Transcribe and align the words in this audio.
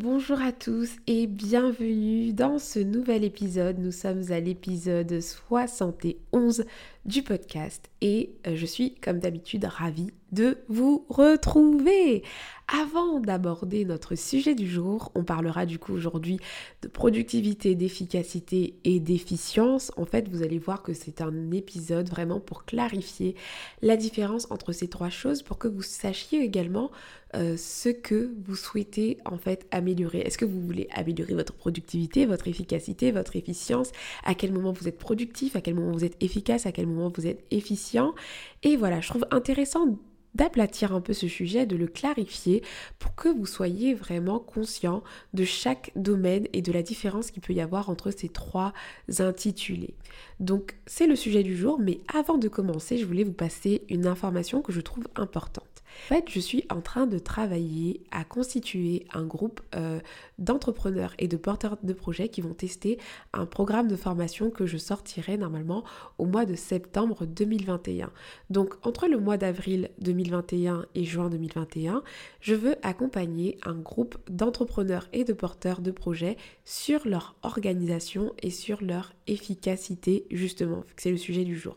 Bonjour 0.00 0.40
à 0.40 0.52
tous 0.52 0.92
et 1.08 1.26
bienvenue 1.26 2.32
dans 2.32 2.60
ce 2.60 2.78
nouvel 2.78 3.24
épisode. 3.24 3.80
Nous 3.80 3.90
sommes 3.90 4.30
à 4.30 4.38
l'épisode 4.38 5.20
71 5.20 6.64
du 7.08 7.22
podcast 7.22 7.88
et 8.02 8.34
euh, 8.46 8.54
je 8.54 8.66
suis 8.66 8.94
comme 8.96 9.18
d'habitude 9.18 9.64
ravie 9.64 10.12
de 10.30 10.58
vous 10.68 11.06
retrouver. 11.08 12.22
Avant 12.70 13.18
d'aborder 13.18 13.86
notre 13.86 14.14
sujet 14.14 14.54
du 14.54 14.68
jour, 14.68 15.10
on 15.14 15.24
parlera 15.24 15.64
du 15.64 15.78
coup 15.78 15.94
aujourd'hui 15.94 16.38
de 16.82 16.88
productivité, 16.88 17.74
d'efficacité 17.74 18.74
et 18.84 19.00
d'efficience. 19.00 19.90
En 19.96 20.04
fait, 20.04 20.28
vous 20.28 20.42
allez 20.42 20.58
voir 20.58 20.82
que 20.82 20.92
c'est 20.92 21.22
un 21.22 21.50
épisode 21.50 22.10
vraiment 22.10 22.40
pour 22.40 22.66
clarifier 22.66 23.36
la 23.80 23.96
différence 23.96 24.50
entre 24.50 24.72
ces 24.72 24.88
trois 24.88 25.08
choses 25.08 25.42
pour 25.42 25.56
que 25.56 25.66
vous 25.66 25.80
sachiez 25.80 26.42
également 26.42 26.90
euh, 27.34 27.56
ce 27.56 27.88
que 27.88 28.32
vous 28.44 28.56
souhaitez 28.56 29.16
en 29.24 29.38
fait 29.38 29.66
améliorer. 29.70 30.18
Est-ce 30.18 30.36
que 30.36 30.44
vous 30.44 30.60
voulez 30.60 30.88
améliorer 30.92 31.34
votre 31.34 31.54
productivité, 31.54 32.26
votre 32.26 32.48
efficacité, 32.48 33.12
votre 33.12 33.36
efficience? 33.36 33.92
À 34.24 34.34
quel 34.34 34.52
moment 34.52 34.72
vous 34.72 34.88
êtes 34.88 34.98
productif? 34.98 35.56
À 35.56 35.62
quel 35.62 35.74
moment 35.74 35.92
vous 35.92 36.04
êtes 36.04 36.22
efficace? 36.22 36.66
À 36.66 36.72
quel 36.72 36.86
moment 36.86 36.97
vous 37.06 37.28
êtes 37.28 37.44
efficient 37.52 38.14
Et 38.64 38.76
voilà, 38.76 39.00
je 39.00 39.08
trouve 39.08 39.26
intéressant 39.30 39.98
d'aplatir 40.34 40.94
un 40.94 41.00
peu 41.00 41.12
ce 41.12 41.28
sujet, 41.28 41.66
de 41.66 41.76
le 41.76 41.86
clarifier 41.86 42.62
pour 42.98 43.14
que 43.14 43.28
vous 43.28 43.46
soyez 43.46 43.94
vraiment 43.94 44.38
conscient 44.38 45.02
de 45.34 45.44
chaque 45.44 45.90
domaine 45.96 46.46
et 46.52 46.62
de 46.62 46.72
la 46.72 46.82
différence 46.82 47.30
qu'il 47.30 47.42
peut 47.42 47.52
y 47.52 47.60
avoir 47.60 47.90
entre 47.90 48.10
ces 48.10 48.28
trois 48.28 48.72
intitulés. 49.18 49.94
Donc 50.38 50.76
c'est 50.86 51.06
le 51.06 51.16
sujet 51.16 51.42
du 51.42 51.56
jour, 51.56 51.78
mais 51.80 52.00
avant 52.12 52.38
de 52.38 52.48
commencer, 52.48 52.98
je 52.98 53.06
voulais 53.06 53.24
vous 53.24 53.32
passer 53.32 53.82
une 53.88 54.06
information 54.06 54.62
que 54.62 54.72
je 54.72 54.80
trouve 54.80 55.08
importante. 55.16 55.77
En 56.04 56.14
fait, 56.14 56.24
je 56.30 56.40
suis 56.40 56.64
en 56.70 56.80
train 56.80 57.06
de 57.06 57.18
travailler 57.18 58.02
à 58.10 58.24
constituer 58.24 59.04
un 59.12 59.24
groupe 59.24 59.60
euh, 59.74 60.00
d'entrepreneurs 60.38 61.12
et 61.18 61.28
de 61.28 61.36
porteurs 61.36 61.76
de 61.82 61.92
projets 61.92 62.28
qui 62.28 62.40
vont 62.40 62.54
tester 62.54 62.98
un 63.34 63.44
programme 63.44 63.88
de 63.88 63.96
formation 63.96 64.50
que 64.50 64.64
je 64.64 64.78
sortirai 64.78 65.36
normalement 65.36 65.84
au 66.16 66.24
mois 66.24 66.46
de 66.46 66.54
septembre 66.54 67.26
2021. 67.26 68.10
Donc 68.48 68.74
entre 68.86 69.06
le 69.06 69.18
mois 69.18 69.36
d'avril 69.36 69.90
2021 70.00 70.86
et 70.94 71.04
juin 71.04 71.28
2021, 71.28 72.02
je 72.40 72.54
veux 72.54 72.76
accompagner 72.82 73.58
un 73.66 73.74
groupe 73.74 74.16
d'entrepreneurs 74.30 75.08
et 75.12 75.24
de 75.24 75.34
porteurs 75.34 75.82
de 75.82 75.90
projets 75.90 76.38
sur 76.64 77.06
leur 77.06 77.34
organisation 77.42 78.32
et 78.42 78.50
sur 78.50 78.82
leur 78.82 79.12
efficacité 79.26 80.26
justement, 80.30 80.84
c'est 80.96 81.10
le 81.10 81.18
sujet 81.18 81.44
du 81.44 81.58
jour. 81.58 81.76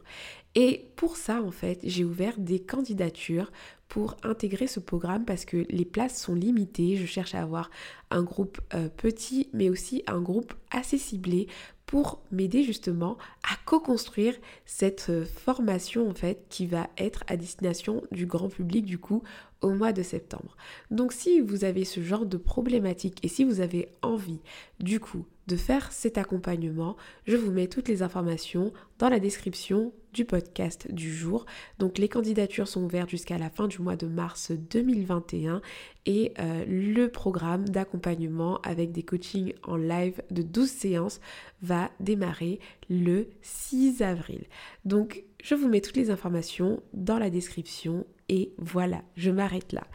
Et 0.56 0.90
pour 0.98 1.16
ça, 1.16 1.42
en 1.42 1.52
fait, 1.52 1.80
j'ai 1.84 2.04
ouvert 2.04 2.38
des 2.38 2.60
candidatures 2.60 3.52
pour 3.92 4.16
intégrer 4.23 4.67
ce 4.67 4.80
programme 4.80 5.25
parce 5.25 5.44
que 5.44 5.66
les 5.70 5.84
places 5.84 6.17
sont 6.17 6.34
limitées. 6.34 6.95
Je 6.95 7.06
cherche 7.06 7.36
à 7.36 7.42
avoir 7.42 7.70
un 8.09 8.23
groupe 8.23 8.62
euh, 8.74 8.88
petit, 8.88 9.50
mais 9.52 9.69
aussi 9.69 10.02
un 10.07 10.22
groupe 10.22 10.53
assez 10.69 10.97
ciblé 10.97 11.47
pour 11.85 12.24
m'aider 12.31 12.63
justement 12.63 13.18
à 13.44 13.57
co-construire 13.66 14.34
cette 14.66 15.07
euh, 15.09 15.25
formation 15.25 16.09
en 16.09 16.13
fait 16.13 16.46
qui 16.47 16.68
va 16.68 16.90
être 16.97 17.25
à 17.28 17.35
destination 17.35 18.01
du 18.12 18.28
grand 18.28 18.47
public 18.47 18.85
du 18.85 18.97
coup 18.97 19.24
au 19.59 19.72
mois 19.72 19.91
de 19.91 20.03
septembre. 20.03 20.56
Donc 20.90 21.12
si 21.12 21.41
vous 21.41 21.66
avez 21.66 21.84
ce 21.84 22.00
genre 22.00 22.25
de 22.25 22.38
problématique 22.38 23.19
et 23.24 23.28
si 23.28 23.44
vous 23.44 23.59
avez 23.59 23.90
envie 24.01 24.40
du 24.80 25.01
coup 25.01 25.25
de 25.47 25.57
faire 25.57 25.91
cet 25.91 26.18
accompagnement, 26.18 26.96
je 27.25 27.35
vous 27.35 27.51
mets 27.51 27.68
toutes 27.68 27.90
les 27.90 28.03
informations 28.03 28.72
dans 29.00 29.09
la 29.09 29.19
description 29.19 29.91
du 30.14 30.26
podcast 30.26 30.92
du 30.92 31.14
jour. 31.14 31.46
Donc 31.80 31.98
les 31.98 32.08
candidatures 32.08 32.68
sont 32.68 32.84
ouvertes 32.84 33.10
jusqu'à 33.10 33.38
la 33.38 33.50
fin 33.50 33.68
du 33.68 33.82
mois 33.82 33.96
de 33.96 34.08
mars 34.08 34.52
2021 34.52 35.62
et 36.06 36.34
euh, 36.40 36.66
le 36.68 37.08
programme 37.08 37.68
d'accompagnement 37.70 38.60
avec 38.62 38.92
des 38.92 39.04
coachings 39.04 39.54
en 39.64 39.76
live 39.76 40.22
de 40.32 40.42
12 40.42 40.70
séances 40.70 41.20
va 41.62 41.92
démarrer 42.00 42.60
le 42.90 43.28
6 43.42 44.02
avril. 44.02 44.46
Donc 44.86 45.24
je 45.44 45.56
vous 45.56 45.68
mets 45.68 45.82
toutes 45.82 45.98
les 45.98 46.10
informations 46.10 46.82
dans 46.94 47.20
la 47.20 47.30
description 47.30 48.06
et 48.30 48.54
voilà, 48.58 49.02
je 49.16 49.32
m'arrête 49.32 49.74
là. 49.74 49.86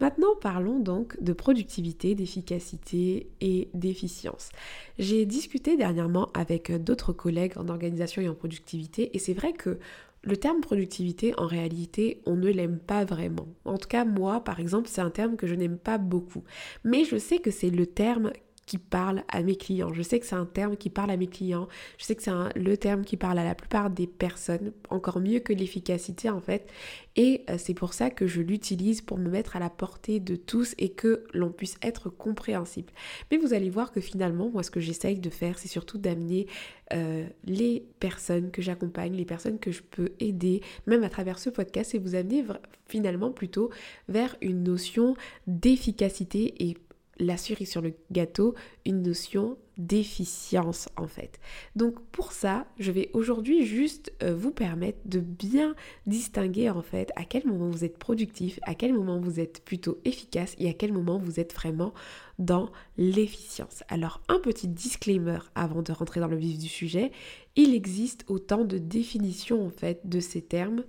Maintenant, 0.00 0.34
parlons 0.40 0.78
donc 0.78 1.20
de 1.22 1.32
productivité, 1.32 2.14
d'efficacité 2.14 3.28
et 3.40 3.68
d'efficience. 3.74 4.50
J'ai 4.98 5.26
discuté 5.26 5.76
dernièrement 5.76 6.30
avec 6.34 6.72
d'autres 6.82 7.12
collègues 7.12 7.52
en 7.56 7.68
organisation 7.68 8.22
et 8.22 8.28
en 8.28 8.34
productivité 8.34 9.14
et 9.14 9.18
c'est 9.18 9.34
vrai 9.34 9.52
que 9.52 9.78
le 10.22 10.36
terme 10.36 10.60
productivité, 10.60 11.32
en 11.38 11.46
réalité, 11.46 12.20
on 12.26 12.36
ne 12.36 12.48
l'aime 12.48 12.78
pas 12.78 13.04
vraiment. 13.04 13.48
En 13.64 13.78
tout 13.78 13.88
cas, 13.88 14.04
moi, 14.04 14.44
par 14.44 14.60
exemple, 14.60 14.88
c'est 14.88 15.00
un 15.00 15.10
terme 15.10 15.36
que 15.36 15.46
je 15.46 15.54
n'aime 15.54 15.78
pas 15.78 15.96
beaucoup. 15.96 16.44
Mais 16.84 17.04
je 17.04 17.16
sais 17.16 17.38
que 17.38 17.50
c'est 17.50 17.70
le 17.70 17.86
terme 17.86 18.30
parle 18.78 19.24
à 19.28 19.42
mes 19.42 19.56
clients. 19.56 19.92
Je 19.92 20.02
sais 20.02 20.20
que 20.20 20.26
c'est 20.26 20.36
un 20.36 20.46
terme 20.46 20.76
qui 20.76 20.90
parle 20.90 21.10
à 21.10 21.16
mes 21.16 21.26
clients. 21.26 21.68
Je 21.98 22.04
sais 22.04 22.14
que 22.14 22.22
c'est 22.22 22.32
le 22.56 22.76
terme 22.76 23.04
qui 23.04 23.16
parle 23.16 23.38
à 23.38 23.44
la 23.44 23.54
plupart 23.54 23.90
des 23.90 24.06
personnes, 24.06 24.72
encore 24.88 25.20
mieux 25.20 25.40
que 25.40 25.52
l'efficacité 25.52 26.30
en 26.30 26.40
fait. 26.40 26.68
Et 27.16 27.44
euh, 27.50 27.56
c'est 27.58 27.74
pour 27.74 27.92
ça 27.92 28.10
que 28.10 28.26
je 28.26 28.40
l'utilise 28.40 29.00
pour 29.00 29.18
me 29.18 29.28
mettre 29.28 29.56
à 29.56 29.58
la 29.58 29.70
portée 29.70 30.20
de 30.20 30.36
tous 30.36 30.74
et 30.78 30.90
que 30.90 31.24
l'on 31.34 31.50
puisse 31.50 31.76
être 31.82 32.08
compréhensible. 32.08 32.92
Mais 33.30 33.36
vous 33.36 33.52
allez 33.52 33.70
voir 33.70 33.92
que 33.92 34.00
finalement, 34.00 34.48
moi 34.48 34.62
ce 34.62 34.70
que 34.70 34.80
j'essaye 34.80 35.18
de 35.18 35.30
faire, 35.30 35.58
c'est 35.58 35.68
surtout 35.68 35.98
d'amener 35.98 36.46
euh, 36.92 37.26
les 37.44 37.84
personnes 38.00 38.50
que 38.50 38.62
j'accompagne, 38.62 39.14
les 39.14 39.24
personnes 39.24 39.58
que 39.58 39.70
je 39.70 39.82
peux 39.82 40.10
aider, 40.18 40.60
même 40.86 41.04
à 41.04 41.08
travers 41.08 41.38
ce 41.38 41.50
podcast, 41.50 41.94
et 41.94 41.98
vous 41.98 42.14
amener 42.14 42.44
finalement 42.86 43.30
plutôt 43.30 43.70
vers 44.08 44.36
une 44.40 44.62
notion 44.62 45.14
d'efficacité 45.46 46.54
et 46.64 46.76
la 47.20 47.36
cerise 47.36 47.70
sur 47.70 47.82
le 47.82 47.94
gâteau, 48.10 48.54
une 48.84 49.02
notion 49.02 49.56
d'efficience 49.78 50.88
en 50.96 51.06
fait. 51.06 51.38
Donc 51.76 52.00
pour 52.10 52.32
ça, 52.32 52.66
je 52.78 52.90
vais 52.92 53.10
aujourd'hui 53.14 53.64
juste 53.64 54.12
euh, 54.22 54.34
vous 54.34 54.50
permettre 54.50 54.98
de 55.06 55.20
bien 55.20 55.74
distinguer 56.06 56.68
en 56.70 56.82
fait 56.82 57.10
à 57.16 57.24
quel 57.24 57.46
moment 57.46 57.70
vous 57.70 57.84
êtes 57.84 57.98
productif, 57.98 58.58
à 58.62 58.74
quel 58.74 58.92
moment 58.92 59.18
vous 59.18 59.40
êtes 59.40 59.64
plutôt 59.64 59.98
efficace 60.04 60.54
et 60.58 60.68
à 60.68 60.74
quel 60.74 60.92
moment 60.92 61.18
vous 61.18 61.40
êtes 61.40 61.54
vraiment 61.54 61.94
dans 62.38 62.70
l'efficience. 62.98 63.82
Alors 63.88 64.20
un 64.28 64.38
petit 64.38 64.68
disclaimer 64.68 65.38
avant 65.54 65.82
de 65.82 65.92
rentrer 65.92 66.20
dans 66.20 66.28
le 66.28 66.36
vif 66.36 66.58
du 66.58 66.68
sujet, 66.68 67.12
il 67.56 67.74
existe 67.74 68.24
autant 68.28 68.64
de 68.64 68.78
définitions 68.78 69.64
en 69.66 69.70
fait 69.70 70.00
de 70.04 70.20
ces 70.20 70.42
termes 70.42 70.84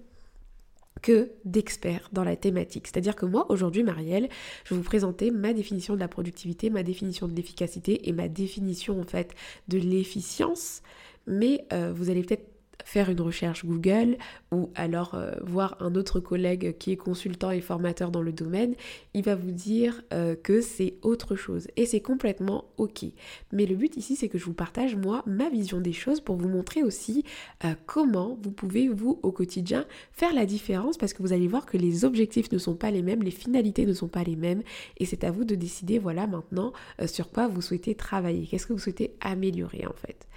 que 1.02 1.32
d'experts 1.46 2.10
dans 2.12 2.24
la 2.24 2.36
thématique. 2.36 2.88
C'est-à-dire 2.88 3.16
que 3.16 3.26
moi, 3.26 3.46
aujourd'hui, 3.50 3.84
Marielle, 3.84 4.30
je 4.66 4.74
vais 4.74 4.78
vous 4.80 4.86
présenter 4.86 5.32
ma 5.32 5.54
définition 5.54 5.96
de 5.96 6.00
la 6.00 6.08
productivité, 6.08 6.70
ma 6.70 6.84
définition 6.84 7.28
de 7.28 7.36
l'efficacité 7.36 8.08
et 8.10 8.14
ma 8.14 8.28
définition 8.28 9.00
en 9.00 9.06
fait 9.06 9.34
de 9.68 9.78
l'efficience. 9.78 10.82
Mais 11.28 11.66
euh, 11.72 11.92
vous 11.94 12.10
allez 12.10 12.24
peut-être 12.24 12.51
faire 12.86 13.10
une 13.10 13.22
recherche 13.22 13.66
Google 13.66 14.18
ou 14.52 14.70
alors 14.76 15.16
euh, 15.16 15.32
voir 15.42 15.78
un 15.80 15.96
autre 15.96 16.20
collègue 16.20 16.78
qui 16.78 16.92
est 16.92 16.98
consultant 16.98 17.52
et 17.52 17.62
formateur 17.62 18.12
dans 18.12 18.22
le 18.22 18.32
domaine, 18.32 18.76
il 19.14 19.24
va 19.24 19.36
vous 19.36 19.52
dire 19.52 20.02
euh, 20.14 20.36
que 20.36 20.62
c'est 20.62 20.96
autre 21.02 21.36
chose 21.36 21.68
et 21.76 21.86
c'est 21.86 22.02
complètement 22.02 22.66
ok. 22.78 23.06
Mais 23.52 23.66
le 23.66 23.76
but 23.76 23.96
ici 23.98 24.16
c'est 24.16 24.30
que 24.30 24.38
je 24.38 24.46
vous 24.46 24.54
partage 24.54 24.96
moi 24.96 25.24
ma 25.26 25.50
vision 25.50 25.80
des 25.80 25.94
choses 25.94 26.22
pour 26.22 26.36
vous 26.36 26.50
montrer 26.50 26.84
aussi 26.84 27.24
euh, 27.66 27.74
comment 27.86 28.38
vous 28.42 28.52
pouvez 28.52 28.88
vous 28.90 29.20
au 29.24 29.32
quotidien 29.32 29.86
faire 30.12 30.34
la 30.34 30.46
différence 30.46 30.98
parce 30.98 31.14
que 31.14 31.22
vous 31.22 31.34
allez 31.34 31.48
voir 31.48 31.66
que 31.66 31.78
les 31.78 32.06
objectifs 32.06 32.52
ne 32.52 32.58
sont 32.58 32.76
pas 32.76 32.92
les 32.92 33.02
mêmes, 33.02 33.24
les 33.24 33.32
finalités 33.32 33.86
ne 33.86 33.94
sont 33.94 34.08
pas 34.08 34.24
les 34.24 34.36
mêmes 34.36 34.64
et 34.98 35.06
c'est 35.06 35.24
à 35.24 35.32
vous 35.32 35.44
de 35.44 35.56
décider 35.56 36.00
voilà 36.00 36.28
maintenant 36.28 36.74
sur 37.06 37.30
quoi 37.32 37.48
vous 37.48 37.62
souhaitez 37.62 37.96
travailler, 37.96 38.46
qu'est-ce 38.48 38.68
que 38.68 38.74
vous 38.74 38.80
souhaitez 38.80 39.16
améliorer 39.22 39.86
en 39.88 39.94
fait. 39.94 40.28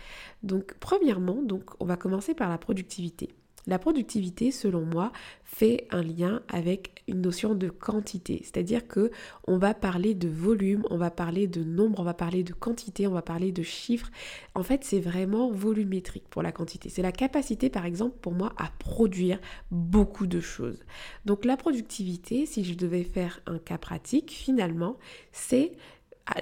Donc 0.44 0.74
premièrement, 0.78 1.40
donc 1.42 1.62
on 1.80 1.86
va 1.86 1.96
commencer 1.96 2.33
par 2.34 2.48
la 2.48 2.58
productivité. 2.58 3.30
La 3.66 3.78
productivité, 3.78 4.50
selon 4.50 4.84
moi, 4.84 5.10
fait 5.42 5.86
un 5.90 6.02
lien 6.02 6.42
avec 6.48 7.02
une 7.08 7.22
notion 7.22 7.54
de 7.54 7.70
quantité, 7.70 8.40
c'est-à-dire 8.42 8.86
que 8.86 9.10
on 9.46 9.56
va 9.56 9.72
parler 9.72 10.14
de 10.14 10.28
volume, 10.28 10.84
on 10.90 10.98
va 10.98 11.10
parler 11.10 11.46
de 11.46 11.64
nombre, 11.64 12.00
on 12.00 12.04
va 12.04 12.12
parler 12.12 12.42
de 12.42 12.52
quantité, 12.52 13.06
on 13.06 13.12
va 13.12 13.22
parler 13.22 13.52
de 13.52 13.62
chiffres. 13.62 14.10
En 14.54 14.62
fait, 14.62 14.84
c'est 14.84 15.00
vraiment 15.00 15.50
volumétrique 15.50 16.28
pour 16.28 16.42
la 16.42 16.52
quantité. 16.52 16.90
C'est 16.90 17.00
la 17.00 17.12
capacité, 17.12 17.70
par 17.70 17.86
exemple, 17.86 18.18
pour 18.20 18.34
moi, 18.34 18.52
à 18.58 18.70
produire 18.78 19.38
beaucoup 19.70 20.26
de 20.26 20.40
choses. 20.40 20.84
Donc 21.24 21.46
la 21.46 21.56
productivité, 21.56 22.44
si 22.44 22.64
je 22.64 22.74
devais 22.74 23.04
faire 23.04 23.40
un 23.46 23.58
cas 23.58 23.78
pratique, 23.78 24.30
finalement, 24.30 24.98
c'est 25.32 25.72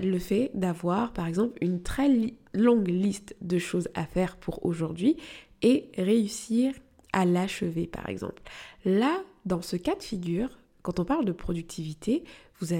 le 0.01 0.19
fait 0.19 0.51
d'avoir 0.55 1.13
par 1.13 1.27
exemple 1.27 1.59
une 1.61 1.83
très 1.83 2.09
longue 2.55 2.89
liste 2.89 3.35
de 3.41 3.59
choses 3.59 3.89
à 3.95 4.07
faire 4.07 4.37
pour 4.37 4.65
aujourd'hui 4.65 5.17
et 5.63 5.89
réussir 5.97 6.75
à 7.13 7.25
l'achever 7.25 7.87
par 7.87 8.09
exemple. 8.09 8.43
Là, 8.85 9.23
dans 9.47 9.63
ce 9.63 9.77
cas 9.77 9.95
de 9.95 10.03
figure, 10.03 10.59
quand 10.83 10.99
on 10.99 11.05
parle 11.05 11.25
de 11.25 11.33
productivité, 11.33 12.25
vous, 12.61 12.75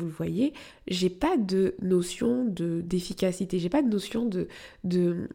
le 0.00 0.08
voyez, 0.08 0.54
j'ai 0.86 1.10
pas 1.10 1.36
de 1.36 1.74
notion 1.82 2.44
de 2.44 2.80
d'efficacité, 2.80 3.58
j'ai 3.58 3.68
pas 3.68 3.82
de 3.82 3.88
notion 3.88 4.28
de 4.84 5.28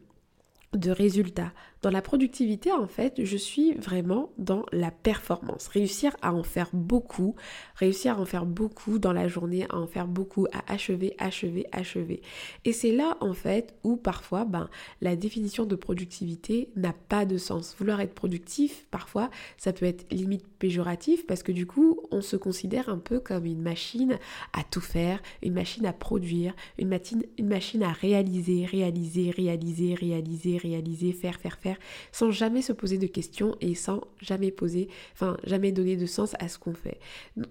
résultat. 0.74 1.52
Dans 1.82 1.90
la 1.90 2.04
productivité, 2.04 2.72
en 2.72 2.86
fait, 2.86 3.26
je 3.26 3.38
suis 3.38 3.74
vraiment 3.74 4.30
dans 4.38 4.68
la 4.72 4.92
performance. 4.92 5.68
Réussir 5.68 6.16
à 6.22 6.32
en 6.32 6.44
faire 6.44 6.70
beaucoup, 6.74 7.36
réussir 7.76 8.18
à 8.18 8.22
en 8.22 8.26
faire 8.26 8.46
beaucoup 8.46 9.00
dans 9.00 9.14
la 9.14 9.28
journée, 9.28 9.66
à 9.72 9.78
en 9.78 9.88
faire 9.88 10.08
beaucoup, 10.08 10.46
à 10.54 10.72
achever, 10.72 11.16
achever, 11.18 11.66
achever. 11.72 12.22
Et 12.66 12.72
c'est 12.72 12.92
là, 12.92 13.18
en 13.20 13.34
fait, 13.34 13.74
où 13.84 13.96
parfois, 13.96 14.46
ben, 14.46 14.70
la 15.02 15.16
définition 15.16 15.66
de 15.66 15.76
productivité 15.76 16.70
n'a 16.76 16.94
pas 16.94 17.26
de 17.26 17.40
sens. 17.40 17.76
Vouloir 17.80 18.00
être 18.02 18.14
productif, 18.14 18.86
parfois, 18.92 19.32
ça 19.58 19.74
peut 19.74 19.88
être 19.88 20.06
limite 20.14 20.48
péjoratif 20.60 21.26
parce 21.26 21.42
que 21.42 21.52
du 21.52 21.66
coup, 21.66 22.00
on 22.12 22.22
se 22.22 22.36
considère 22.36 22.90
un 22.90 23.00
peu 23.00 23.20
comme 23.20 23.48
une 23.48 23.62
machine 23.62 24.20
à 24.54 24.64
tout 24.64 24.82
faire, 24.82 25.20
une 25.42 25.54
machine 25.54 25.88
à 25.88 25.94
produire, 25.94 26.54
une 26.78 26.90
machine, 26.90 27.24
une 27.40 27.48
machine 27.48 27.82
à 27.82 27.92
réaliser, 27.92 28.66
réaliser, 28.66 29.32
réaliser, 29.32 29.96
réaliser, 29.96 30.58
réaliser, 30.58 31.12
faire, 31.14 31.40
faire, 31.40 31.58
faire 31.58 31.71
sans 32.12 32.32
jamais 32.32 32.62
se 32.62 32.74
poser 32.74 32.98
de 32.98 33.08
questions 33.08 33.56
et 33.62 33.76
sans 33.76 34.02
jamais 34.20 34.52
poser, 34.52 34.90
enfin 35.14 35.38
jamais 35.44 35.72
donner 35.72 35.96
de 35.96 36.06
sens 36.06 36.36
à 36.40 36.48
ce 36.48 36.60
qu'on 36.60 36.74
fait. 36.74 37.00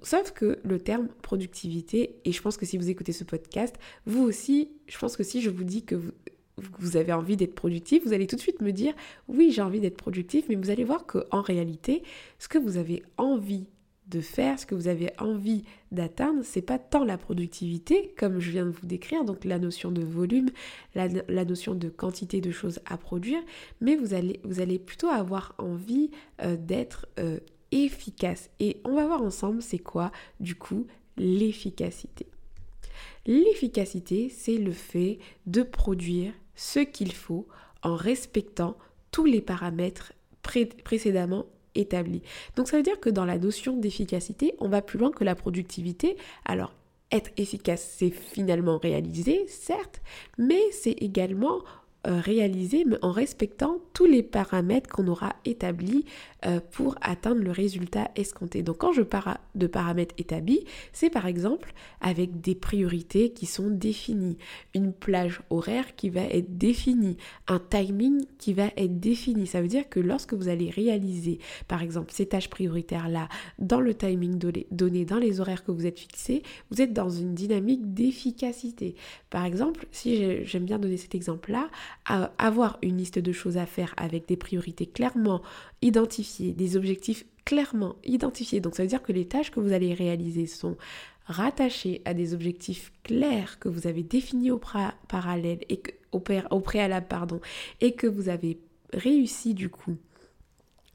Sauf 0.02 0.32
que 0.32 0.58
le 0.62 0.78
terme 0.78 1.08
productivité, 1.22 2.16
et 2.24 2.32
je 2.32 2.42
pense 2.42 2.56
que 2.56 2.66
si 2.66 2.78
vous 2.78 2.90
écoutez 2.90 3.12
ce 3.12 3.24
podcast, 3.24 3.76
vous 4.06 4.22
aussi, 4.22 4.70
je 4.86 4.98
pense 4.98 5.16
que 5.16 5.22
si 5.22 5.40
je 5.42 5.50
vous 5.50 5.64
dis 5.64 5.84
que 5.84 5.94
vous, 5.94 6.12
vous 6.78 6.96
avez 6.96 7.12
envie 7.12 7.36
d'être 7.36 7.54
productif, 7.54 8.04
vous 8.04 8.12
allez 8.12 8.26
tout 8.26 8.36
de 8.36 8.40
suite 8.40 8.60
me 8.60 8.72
dire 8.72 8.94
oui 9.28 9.50
j'ai 9.50 9.62
envie 9.62 9.80
d'être 9.80 9.96
productif, 9.96 10.46
mais 10.48 10.56
vous 10.56 10.70
allez 10.70 10.84
voir 10.84 11.06
qu'en 11.06 11.40
réalité, 11.40 12.02
ce 12.38 12.48
que 12.48 12.58
vous 12.58 12.76
avez 12.76 13.02
envie 13.16 13.66
de 14.10 14.20
faire, 14.20 14.58
ce 14.58 14.66
que 14.66 14.74
vous 14.74 14.88
avez 14.88 15.10
envie 15.18 15.62
d'atteindre, 15.92 16.40
c'est 16.42 16.62
pas 16.62 16.78
tant 16.78 17.04
la 17.04 17.16
productivité, 17.16 18.12
comme 18.18 18.40
je 18.40 18.50
viens 18.50 18.66
de 18.66 18.70
vous 18.70 18.86
décrire, 18.86 19.24
donc 19.24 19.44
la 19.44 19.58
notion 19.58 19.92
de 19.92 20.02
volume, 20.02 20.50
la, 20.94 21.44
notion 21.44 21.74
de 21.74 21.88
quantité 21.88 22.40
de 22.40 22.50
choses 22.50 22.80
à 22.86 22.96
produire, 22.98 23.40
mais 23.80 23.96
vous 23.96 24.12
allez, 24.14 24.78
plutôt 24.78 25.08
avoir 25.08 25.54
envie 25.58 26.10
euh, 26.42 26.56
d'être 26.56 27.06
euh, 27.18 27.38
efficace. 27.70 28.50
Et 28.58 28.80
on 28.84 28.94
va 28.94 29.06
voir 29.06 29.22
ensemble 29.22 29.62
c'est 29.62 29.78
quoi, 29.78 30.10
du 30.40 30.54
coup, 30.56 30.86
l'efficacité. 31.16 32.26
L'efficacité, 33.26 34.28
c'est 34.28 34.56
le 34.56 34.72
fait 34.72 35.18
de 35.46 35.62
produire 35.62 36.32
ce 36.54 36.80
qu'il 36.80 37.12
faut 37.12 37.46
en 37.82 37.94
respectant 37.94 38.76
tous 39.12 39.24
les 39.24 39.40
paramètres 39.40 40.12
précédemment 40.84 41.46
Donc 42.56 42.68
ça 42.68 42.76
veut 42.76 42.82
dire 42.82 43.00
que 43.00 43.10
dans 43.10 43.24
la 43.24 43.38
notion 43.38 43.76
d'efficacité, 43.76 44.54
on 44.58 44.68
va 44.68 44.82
plus 44.82 44.98
loin 44.98 45.10
que 45.10 45.24
la 45.24 45.34
productivité. 45.34 46.16
Alors 46.44 46.72
être 47.12 47.30
efficace, 47.36 47.96
c'est 47.98 48.10
finalement 48.10 48.78
réaliser, 48.78 49.44
certes, 49.48 50.00
mais 50.38 50.60
c'est 50.70 50.92
également 50.92 51.60
réaliser 52.04 52.84
mais 52.86 52.96
en 53.02 53.12
respectant 53.12 53.78
tous 53.92 54.06
les 54.06 54.22
paramètres 54.22 54.88
qu'on 54.88 55.06
aura 55.06 55.34
établis 55.44 56.04
euh, 56.46 56.60
pour 56.72 56.96
atteindre 57.02 57.42
le 57.42 57.50
résultat 57.50 58.10
escompté. 58.16 58.62
Donc 58.62 58.78
quand 58.78 58.92
je 58.92 59.02
parle 59.02 59.36
de 59.54 59.66
paramètres 59.66 60.14
établis, 60.16 60.64
c'est 60.92 61.10
par 61.10 61.26
exemple 61.26 61.74
avec 62.00 62.40
des 62.40 62.54
priorités 62.54 63.30
qui 63.30 63.44
sont 63.44 63.68
définies, 63.68 64.38
une 64.74 64.94
plage 64.94 65.42
horaire 65.50 65.94
qui 65.96 66.08
va 66.08 66.22
être 66.22 66.56
définie, 66.56 67.18
un 67.46 67.58
timing 67.58 68.24
qui 68.38 68.54
va 68.54 68.70
être 68.78 68.98
défini. 68.98 69.46
Ça 69.46 69.60
veut 69.60 69.68
dire 69.68 69.88
que 69.90 70.00
lorsque 70.00 70.32
vous 70.32 70.48
allez 70.48 70.70
réaliser 70.70 71.38
par 71.68 71.82
exemple 71.82 72.10
ces 72.12 72.26
tâches 72.26 72.48
prioritaires-là 72.48 73.28
dans 73.58 73.80
le 73.80 73.92
timing 73.92 74.38
donné, 74.38 75.04
dans 75.04 75.18
les 75.18 75.40
horaires 75.40 75.64
que 75.64 75.72
vous 75.72 75.84
êtes 75.84 75.98
fixés, 75.98 76.42
vous 76.70 76.80
êtes 76.80 76.94
dans 76.94 77.10
une 77.10 77.34
dynamique 77.34 77.92
d'efficacité. 77.92 78.94
Par 79.28 79.44
exemple, 79.44 79.86
si 79.90 80.46
j'aime 80.46 80.64
bien 80.64 80.78
donner 80.78 80.96
cet 80.96 81.14
exemple-là, 81.14 81.68
avoir 82.04 82.78
une 82.82 82.98
liste 82.98 83.18
de 83.18 83.32
choses 83.32 83.56
à 83.56 83.66
faire 83.66 83.94
avec 83.96 84.26
des 84.26 84.36
priorités 84.36 84.86
clairement 84.86 85.42
identifiées, 85.82 86.52
des 86.52 86.76
objectifs 86.76 87.24
clairement 87.44 87.96
identifiés. 88.04 88.60
Donc 88.60 88.74
ça 88.74 88.82
veut 88.82 88.88
dire 88.88 89.02
que 89.02 89.12
les 89.12 89.26
tâches 89.26 89.50
que 89.50 89.60
vous 89.60 89.72
allez 89.72 89.94
réaliser 89.94 90.46
sont 90.46 90.76
rattachées 91.26 92.02
à 92.04 92.14
des 92.14 92.34
objectifs 92.34 92.92
clairs 93.02 93.58
que 93.58 93.68
vous 93.68 93.86
avez 93.86 94.02
définis 94.02 94.50
au, 94.50 94.60
parallèle 95.08 95.60
et 95.68 95.82
au, 96.12 96.20
préalable 96.60 97.06
pardon, 97.08 97.40
et 97.80 97.92
que 97.92 98.06
vous 98.06 98.28
avez 98.28 98.58
réussi 98.92 99.54
du 99.54 99.68
coup 99.68 99.96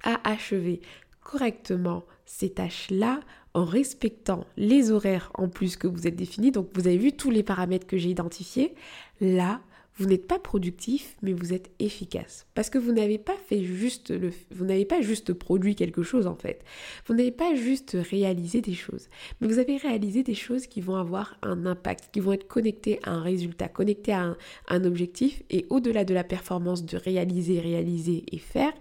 à 0.03 0.19
achever 0.29 0.81
correctement 1.21 2.03
ces 2.25 2.51
tâches-là 2.51 3.21
en 3.53 3.63
respectant 3.63 4.45
les 4.57 4.91
horaires 4.91 5.31
en 5.35 5.47
plus 5.47 5.77
que 5.77 5.87
vous 5.87 6.07
êtes 6.07 6.15
définis. 6.15 6.51
Donc 6.51 6.69
vous 6.73 6.87
avez 6.87 6.97
vu 6.97 7.13
tous 7.13 7.31
les 7.31 7.43
paramètres 7.43 7.87
que 7.87 7.97
j'ai 7.97 8.09
identifiés. 8.09 8.75
Là, 9.21 9.61
vous 9.97 10.05
n'êtes 10.05 10.27
pas 10.27 10.39
productif, 10.39 11.15
mais 11.21 11.33
vous 11.33 11.53
êtes 11.53 11.71
efficace. 11.79 12.45
Parce 12.53 12.69
que 12.69 12.77
vous 12.77 12.91
n'avez 12.91 13.17
pas 13.17 13.37
fait 13.47 13.63
juste 13.63 14.11
le, 14.11 14.31
vous 14.51 14.65
n'avez 14.65 14.85
pas 14.85 15.01
juste 15.01 15.33
produit 15.33 15.75
quelque 15.75 16.03
chose 16.03 16.27
en 16.27 16.35
fait. 16.35 16.63
Vous 17.05 17.13
n'avez 17.13 17.31
pas 17.31 17.55
juste 17.55 17.97
réalisé 18.09 18.61
des 18.61 18.73
choses, 18.73 19.07
mais 19.39 19.47
vous 19.47 19.59
avez 19.59 19.77
réalisé 19.77 20.23
des 20.23 20.33
choses 20.33 20.67
qui 20.67 20.81
vont 20.81 20.95
avoir 20.95 21.37
un 21.41 21.65
impact, 21.65 22.09
qui 22.11 22.19
vont 22.19 22.33
être 22.33 22.47
connectées 22.47 22.99
à 23.03 23.11
un 23.11 23.21
résultat, 23.21 23.69
connectées 23.69 24.13
à 24.13 24.23
un, 24.23 24.37
un 24.67 24.83
objectif. 24.83 25.43
Et 25.49 25.65
au-delà 25.69 26.03
de 26.03 26.13
la 26.13 26.23
performance 26.23 26.85
de 26.85 26.97
réaliser, 26.97 27.59
réaliser 27.59 28.23
et 28.31 28.37
faire, 28.37 28.73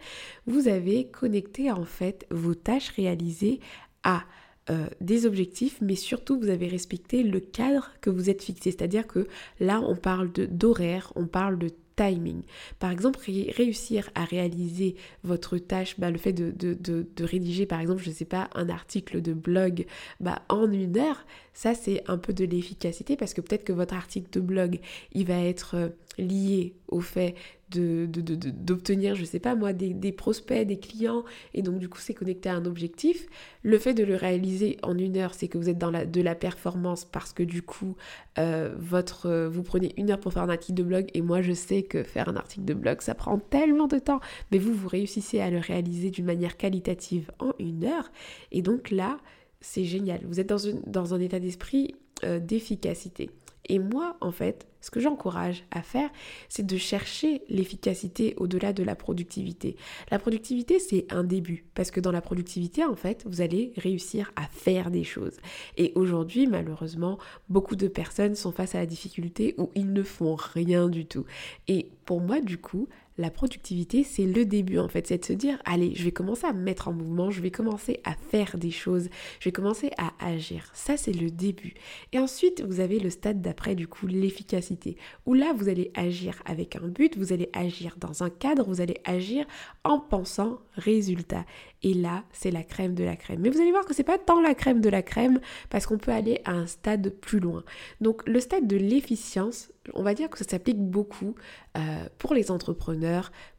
vous 0.47 0.69
avez 0.69 1.07
connecté 1.07 1.71
en 1.71 1.85
fait 1.85 2.27
vos 2.31 2.55
tâches 2.55 2.91
réalisées 2.91 3.61
à 4.03 4.25
euh, 4.71 4.87
des 5.01 5.27
objectifs, 5.27 5.79
mais 5.81 5.95
surtout 5.95 6.39
vous 6.39 6.49
avez 6.49 6.69
respecté 6.69 7.23
le 7.23 7.41
cadre 7.41 7.91
que 8.01 8.09
vous 8.09 8.31
êtes 8.31 8.43
fixé. 8.43 8.71
C'est-à-dire 8.71 9.07
que 9.07 9.27
là, 9.61 9.81
on 9.81 9.95
parle 9.95 10.31
d'horaire, 10.33 11.13
on 11.17 11.27
parle 11.27 11.59
de 11.59 11.71
timing. 11.97 12.43
Par 12.79 12.91
exemple, 12.91 13.21
réussir 13.57 14.11
à 14.15 14.25
réaliser 14.25 14.97
votre 15.23 15.59
tâche, 15.59 15.99
bah, 15.99 16.11
le 16.11 16.19
fait 16.19 16.33
de, 16.33 16.51
de, 16.51 17.25
rédiger 17.25 17.67
par 17.67 17.81
exemple, 17.81 18.03
je 18.03 18.11
ne 18.11 18.15
sais 18.15 18.25
pas, 18.25 18.51
un 18.55 18.69
article 18.69 19.23
de 19.23 19.33
blog 19.33 19.87
bah, 20.21 20.43
en 20.49 20.71
une 20.71 20.97
heure, 20.97 21.25
ça 21.53 21.75
c'est 21.75 22.03
un 22.09 22.19
peu 22.19 22.33
de 22.33 22.45
l'efficacité 22.45 23.17
parce 23.17 23.35
que 23.35 23.41
peut-être 23.41 23.65
que 23.65 23.73
votre 23.73 23.95
article 23.95 24.31
de 24.33 24.41
blog, 24.41 24.81
il 25.13 25.27
va 25.27 25.41
être 25.41 25.77
euh, 25.77 25.89
lié 26.19 26.75
au 26.89 27.01
fait 27.01 27.35
d'obtenir, 27.75 29.13
de, 29.13 29.19
je 29.19 29.25
sais 29.25 29.39
pas 29.39 29.55
moi, 29.55 29.73
des, 29.73 30.13
prospects, 30.13 30.67
des 30.67 30.79
clients, 30.79 31.25
et 31.53 31.63
donc 31.63 31.79
du 31.79 31.89
coup 31.89 31.99
c'est 31.99 32.15
connecté 32.15 32.49
à 32.49 32.55
un 32.55 32.65
objectif. 32.65 33.27
Le 33.63 33.79
fait 33.79 33.95
de 33.95 34.05
le 34.05 34.17
réaliser 34.17 34.79
en 34.83 34.97
une 34.97 35.17
heure, 35.17 35.35
c'est 35.35 35.49
que 35.49 35.59
vous 35.59 35.69
êtes 35.69 35.79
dans 35.79 35.91
la, 35.91 36.07
de 36.07 36.21
la 36.21 36.35
performance 36.35 37.05
parce 37.05 37.33
que 37.33 37.43
du 37.43 37.63
coup, 37.63 37.97
euh, 38.39 38.75
votre, 38.79 39.27
euh, 39.27 39.49
vous 39.49 39.63
prenez 39.63 39.93
une 39.97 40.11
heure 40.11 40.21
pour 40.21 40.33
faire 40.33 40.43
un 40.43 40.49
article 40.49 40.75
de 40.75 40.83
blog, 40.83 41.07
et 41.15 41.23
moi 41.23 41.43
je 41.43 41.53
sais 41.53 41.83
que 41.83 42.03
faire 42.03 42.29
un 42.29 42.37
article 42.37 42.65
de 42.65 42.75
blog, 42.75 43.01
ça 43.01 43.15
prend 43.15 43.39
tellement 43.39 43.87
de 43.87 43.99
temps, 43.99 44.21
mais 44.53 44.59
vous, 44.59 44.73
vous 44.73 44.89
réussissez 44.89 45.41
à 45.41 45.51
le 45.51 45.59
réaliser 45.59 46.11
d'une 46.11 46.27
manière 46.27 46.57
qualitative 46.57 47.31
en 47.39 47.53
une 47.59 47.85
heure, 47.85 48.11
et 48.53 48.63
donc 48.63 48.91
là, 48.91 49.19
c'est 49.61 49.85
génial. 49.85 50.21
Vous 50.25 50.41
êtes 50.41 50.49
dans, 50.49 50.59
une, 50.59 50.83
dans 50.87 51.15
un 51.15 51.21
état 51.21 51.41
d'esprit 51.41 51.95
euh, 52.23 52.39
d'efficacité. 52.39 53.31
Et 53.67 53.79
moi, 53.79 54.17
en 54.21 54.31
fait, 54.31 54.67
ce 54.81 54.91
que 54.91 55.01
j'encourage 55.01 55.65
à 55.71 55.83
faire, 55.83 56.11
c'est 56.51 56.67
de 56.67 56.77
chercher 56.77 57.43
l'efficacité 57.49 58.35
au-delà 58.37 58.75
de 58.75 58.83
la 58.83 58.95
productivité. 58.95 59.77
La 60.11 60.19
productivité, 60.19 60.79
c'est 60.79 61.11
un 61.11 61.25
début, 61.25 61.65
parce 61.75 61.91
que 61.91 62.01
dans 62.01 62.13
la 62.13 62.21
productivité, 62.21 62.85
en 62.85 62.95
fait, 62.95 63.25
vous 63.27 63.41
allez 63.41 63.73
réussir 63.79 64.31
à 64.37 64.43
faire 64.43 64.91
des 64.91 65.05
choses. 65.05 65.39
Et 65.79 65.93
aujourd'hui, 65.95 66.47
malheureusement, 66.47 67.19
beaucoup 67.49 67.77
de 67.77 67.89
personnes 67.89 68.35
sont 68.35 68.53
face 68.53 68.75
à 68.75 68.79
la 68.79 68.87
difficulté 68.87 69.55
où 69.57 69.71
ils 69.75 69.93
ne 69.93 70.03
font 70.03 70.35
rien 70.35 70.89
du 70.91 71.07
tout. 71.07 71.25
Et 71.67 71.89
pour 72.05 72.21
moi, 72.21 72.41
du 72.41 72.59
coup, 72.59 72.89
la 73.17 73.31
productivité, 73.31 74.03
c'est 74.03 74.25
le 74.25 74.45
début 74.45 74.79
en 74.79 74.89
fait. 74.89 75.07
C'est 75.07 75.19
de 75.19 75.25
se 75.25 75.33
dire, 75.33 75.59
allez, 75.65 75.95
je 75.95 76.05
vais 76.05 76.13
commencer 76.13 76.47
à 76.47 76.53
me 76.53 76.63
mettre 76.63 76.89
en 76.89 76.93
mouvement, 76.93 77.31
je 77.31 77.41
vais 77.41 77.51
commencer 77.51 78.01
à 78.05 78.15
faire 78.15 78.59
des 78.59 78.71
choses, 78.71 79.09
je 79.41 79.49
vais 79.49 79.53
commencer 79.53 79.91
à 79.99 80.13
agir. 80.25 80.71
Ça, 80.75 80.97
c'est 80.97 81.13
le 81.13 81.31
début. 81.31 81.75
Et 82.13 82.19
ensuite, 82.19 82.63
vous 82.63 82.81
avez 82.81 82.99
le 82.99 83.11
stade 83.11 83.41
d'après, 83.41 83.75
du 83.75 83.87
coup, 83.87 84.07
l'efficacité. 84.07 84.97
Où 85.27 85.35
là, 85.35 85.53
vous 85.57 85.69
allez 85.69 85.91
agir 85.95 86.43
avec 86.45 86.77
un 86.77 86.89
but, 86.89 87.17
vous 87.17 87.33
allez 87.33 87.51
agir 87.53 87.97
dans 87.99 88.23
un 88.23 88.31
cadre, 88.31 88.65
vous 88.67 88.81
allez 88.81 89.01
agir 89.05 89.47
en 89.85 90.01
pensant 90.01 90.59
résultat. 90.77 91.45
Et 91.85 91.93
là, 91.93 92.25
c'est 92.33 92.51
la 92.51 92.63
crème 92.63 92.95
de 92.95 93.05
la 93.05 93.15
crème. 93.15 93.41
Mais 93.41 93.51
vous 93.51 93.61
allez 93.61 93.71
voir 93.71 93.85
que 93.85 93.95
c'est 93.95 94.03
pas 94.03 94.19
tant 94.19 94.41
la 94.41 94.55
crème 94.55 94.81
de 94.81 94.89
la 94.89 95.03
crème 95.03 95.41
parce 95.69 95.87
qu'on 95.87 95.99
peut 95.99 96.13
aller 96.13 96.41
à 96.47 96.53
un 96.53 96.67
stade 96.67 97.11
plus 97.11 97.41
loin. 97.41 97.63
Donc 98.01 98.27
le 98.27 98.41
stade 98.41 98.67
de 98.67 98.77
l'efficience, 98.77 99.71
on 99.93 100.03
va 100.03 100.15
dire 100.15 100.31
que 100.31 100.39
ça 100.39 100.45
s'applique 100.45 100.81
beaucoup 100.81 101.35
euh, 101.77 101.81
pour 102.19 102.33
les 102.33 102.51
entrepreneurs, 102.51 103.04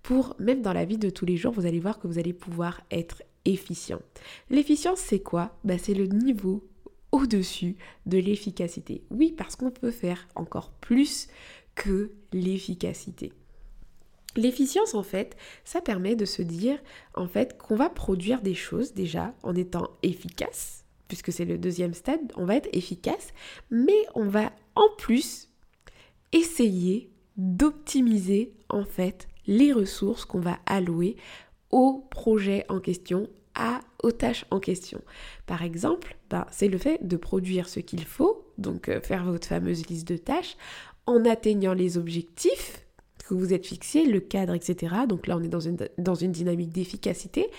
pour 0.03 0.35
même 0.39 0.61
dans 0.61 0.73
la 0.73 0.85
vie 0.85 0.97
de 0.97 1.09
tous 1.09 1.25
les 1.25 1.37
jours, 1.37 1.53
vous 1.53 1.65
allez 1.65 1.79
voir 1.79 1.99
que 1.99 2.07
vous 2.07 2.19
allez 2.19 2.33
pouvoir 2.33 2.81
être 2.91 3.23
efficient. 3.45 4.01
L'efficience, 4.49 4.99
c'est 4.99 5.19
quoi? 5.19 5.57
Bah, 5.63 5.77
C'est 5.77 5.93
le 5.93 6.07
niveau 6.07 6.67
au-dessus 7.11 7.75
de 8.05 8.17
l'efficacité. 8.17 9.03
Oui, 9.09 9.33
parce 9.37 9.55
qu'on 9.55 9.71
peut 9.71 9.91
faire 9.91 10.27
encore 10.35 10.71
plus 10.71 11.27
que 11.75 12.11
l'efficacité. 12.33 13.31
L'efficience, 14.35 14.95
en 14.95 15.03
fait, 15.03 15.37
ça 15.63 15.79
permet 15.79 16.15
de 16.15 16.25
se 16.25 16.41
dire, 16.41 16.77
en 17.13 17.27
fait, 17.27 17.57
qu'on 17.57 17.75
va 17.75 17.89
produire 17.89 18.41
des 18.41 18.53
choses 18.53 18.93
déjà 18.93 19.33
en 19.43 19.55
étant 19.55 19.91
efficace, 20.03 20.83
puisque 21.07 21.31
c'est 21.31 21.45
le 21.45 21.57
deuxième 21.57 21.93
stade, 21.93 22.33
on 22.35 22.45
va 22.45 22.57
être 22.57 22.69
efficace, 22.73 23.33
mais 23.71 24.05
on 24.13 24.27
va 24.27 24.51
en 24.75 24.89
plus 24.97 25.49
essayer 26.33 27.09
d'optimiser, 27.37 28.53
en 28.67 28.83
fait, 28.83 29.29
les 29.47 29.73
ressources 29.73 30.25
qu'on 30.25 30.39
va 30.39 30.59
allouer 30.65 31.17
au 31.71 32.05
projet 32.09 32.65
en 32.69 32.79
question, 32.79 33.29
à, 33.55 33.81
aux 34.03 34.11
tâches 34.11 34.45
en 34.51 34.59
question. 34.59 35.01
Par 35.45 35.63
exemple, 35.63 36.15
ben, 36.29 36.45
c'est 36.51 36.67
le 36.67 36.77
fait 36.77 37.05
de 37.05 37.17
produire 37.17 37.67
ce 37.67 37.79
qu'il 37.79 38.03
faut, 38.03 38.45
donc 38.57 38.89
euh, 38.89 39.01
faire 39.01 39.25
votre 39.25 39.47
fameuse 39.47 39.87
liste 39.87 40.07
de 40.07 40.17
tâches, 40.17 40.57
en 41.05 41.25
atteignant 41.25 41.73
les 41.73 41.97
objectifs 41.97 42.85
que 43.27 43.33
vous 43.33 43.53
êtes 43.53 43.65
fixés, 43.65 44.05
le 44.05 44.19
cadre, 44.19 44.53
etc. 44.53 44.95
Donc 45.07 45.27
là, 45.27 45.37
on 45.37 45.41
est 45.41 45.49
dans 45.49 45.59
une, 45.59 45.77
dans 45.97 46.15
une 46.15 46.31
dynamique 46.31 46.69
d'efficacité, 46.69 47.49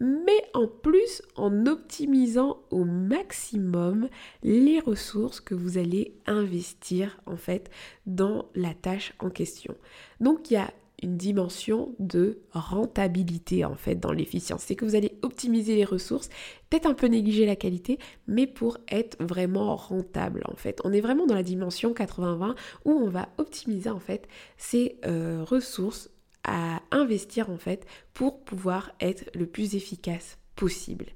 mais 0.00 0.42
en 0.54 0.66
plus 0.66 1.22
en 1.36 1.66
optimisant 1.66 2.62
au 2.70 2.84
maximum 2.84 4.08
les 4.42 4.80
ressources 4.80 5.40
que 5.40 5.54
vous 5.54 5.78
allez 5.78 6.14
investir 6.26 7.20
en 7.26 7.36
fait 7.36 7.70
dans 8.06 8.46
la 8.54 8.72
tâche 8.72 9.12
en 9.18 9.30
question. 9.30 9.74
Donc 10.20 10.50
il 10.50 10.54
y 10.54 10.56
a 10.56 10.72
une 11.02 11.16
dimension 11.16 11.94
de 11.98 12.40
rentabilité 12.52 13.64
en 13.64 13.74
fait 13.74 13.94
dans 13.94 14.12
l'efficience. 14.12 14.62
C'est 14.62 14.76
que 14.76 14.84
vous 14.84 14.94
allez 14.94 15.18
optimiser 15.22 15.74
les 15.74 15.84
ressources, 15.84 16.28
peut-être 16.68 16.86
un 16.86 16.94
peu 16.94 17.06
négliger 17.06 17.46
la 17.46 17.56
qualité, 17.56 17.98
mais 18.26 18.46
pour 18.46 18.78
être 18.88 19.16
vraiment 19.22 19.76
rentable 19.76 20.42
en 20.46 20.56
fait. 20.56 20.80
On 20.84 20.92
est 20.92 21.00
vraiment 21.00 21.26
dans 21.26 21.34
la 21.34 21.42
dimension 21.42 21.92
80-20 21.92 22.56
où 22.84 22.90
on 22.92 23.08
va 23.08 23.28
optimiser 23.38 23.90
en 23.90 24.00
fait 24.00 24.28
ces 24.56 24.98
euh, 25.06 25.44
ressources 25.44 26.10
à 26.44 26.80
investir 26.90 27.50
en 27.50 27.58
fait 27.58 27.86
pour 28.14 28.42
pouvoir 28.44 28.92
être 29.00 29.24
le 29.34 29.46
plus 29.46 29.74
efficace 29.74 30.38
possible. 30.56 31.06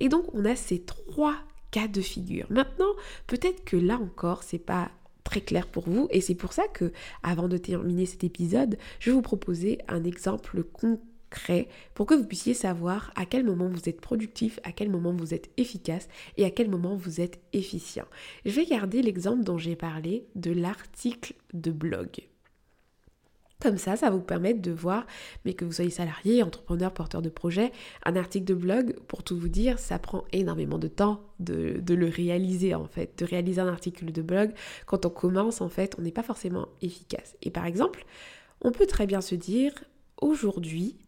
Et 0.00 0.08
donc 0.08 0.24
on 0.34 0.44
a 0.44 0.56
ces 0.56 0.82
trois 0.82 1.36
cas 1.70 1.88
de 1.88 2.00
figure. 2.00 2.46
Maintenant, 2.50 2.92
peut-être 3.26 3.64
que 3.64 3.76
là 3.76 3.96
encore, 3.96 4.42
c'est 4.44 4.58
pas 4.58 4.90
très 5.24 5.40
clair 5.40 5.66
pour 5.66 5.88
vous 5.88 6.06
et 6.10 6.20
c'est 6.20 6.34
pour 6.34 6.52
ça 6.52 6.68
que 6.68 6.92
avant 7.22 7.48
de 7.48 7.56
terminer 7.56 8.06
cet 8.06 8.24
épisode, 8.24 8.76
je 9.00 9.10
vais 9.10 9.16
vous 9.16 9.22
proposer 9.22 9.78
un 9.88 10.04
exemple 10.04 10.62
concret 10.62 11.68
pour 11.94 12.06
que 12.06 12.14
vous 12.14 12.26
puissiez 12.26 12.54
savoir 12.54 13.12
à 13.16 13.26
quel 13.26 13.44
moment 13.44 13.68
vous 13.68 13.88
êtes 13.88 14.00
productif, 14.00 14.60
à 14.62 14.72
quel 14.72 14.90
moment 14.90 15.12
vous 15.12 15.34
êtes 15.34 15.50
efficace 15.56 16.08
et 16.36 16.44
à 16.44 16.50
quel 16.50 16.70
moment 16.70 16.94
vous 16.94 17.20
êtes 17.20 17.40
efficient. 17.52 18.06
Je 18.44 18.52
vais 18.52 18.66
garder 18.66 19.02
l'exemple 19.02 19.42
dont 19.42 19.58
j'ai 19.58 19.76
parlé 19.76 20.26
de 20.36 20.52
l'article 20.52 21.34
de 21.52 21.72
blog. 21.72 22.28
Comme 23.64 23.78
ça, 23.78 23.96
ça 23.96 24.10
vous 24.10 24.20
permettre 24.20 24.60
de 24.60 24.72
voir, 24.72 25.06
mais 25.46 25.54
que 25.54 25.64
vous 25.64 25.72
soyez 25.72 25.88
salarié, 25.88 26.42
entrepreneur, 26.42 26.92
porteur 26.92 27.22
de 27.22 27.30
projet, 27.30 27.72
un 28.04 28.14
article 28.14 28.44
de 28.44 28.52
blog, 28.52 28.94
pour 29.08 29.22
tout 29.22 29.38
vous 29.38 29.48
dire, 29.48 29.78
ça 29.78 29.98
prend 29.98 30.24
énormément 30.32 30.78
de 30.78 30.86
temps 30.86 31.22
de, 31.40 31.80
le 31.88 32.06
réaliser 32.06 32.74
en 32.74 32.84
fait. 32.84 33.18
De 33.18 33.24
réaliser 33.24 33.62
un 33.62 33.68
article 33.68 34.12
de 34.12 34.20
blog, 34.20 34.52
quand 34.84 35.06
on 35.06 35.08
commence 35.08 35.62
en 35.62 35.70
fait, 35.70 35.96
on 35.98 36.02
n'est 36.02 36.12
pas 36.12 36.22
forcément 36.22 36.68
efficace. 36.82 37.36
Et 37.40 37.50
par 37.50 37.64
exemple, 37.64 38.04
on 38.60 38.70
peut 38.70 38.84
très 38.84 39.06
bien 39.06 39.22
se 39.22 39.34
dire, 39.34 39.72
aujourd'hui, 40.20 40.98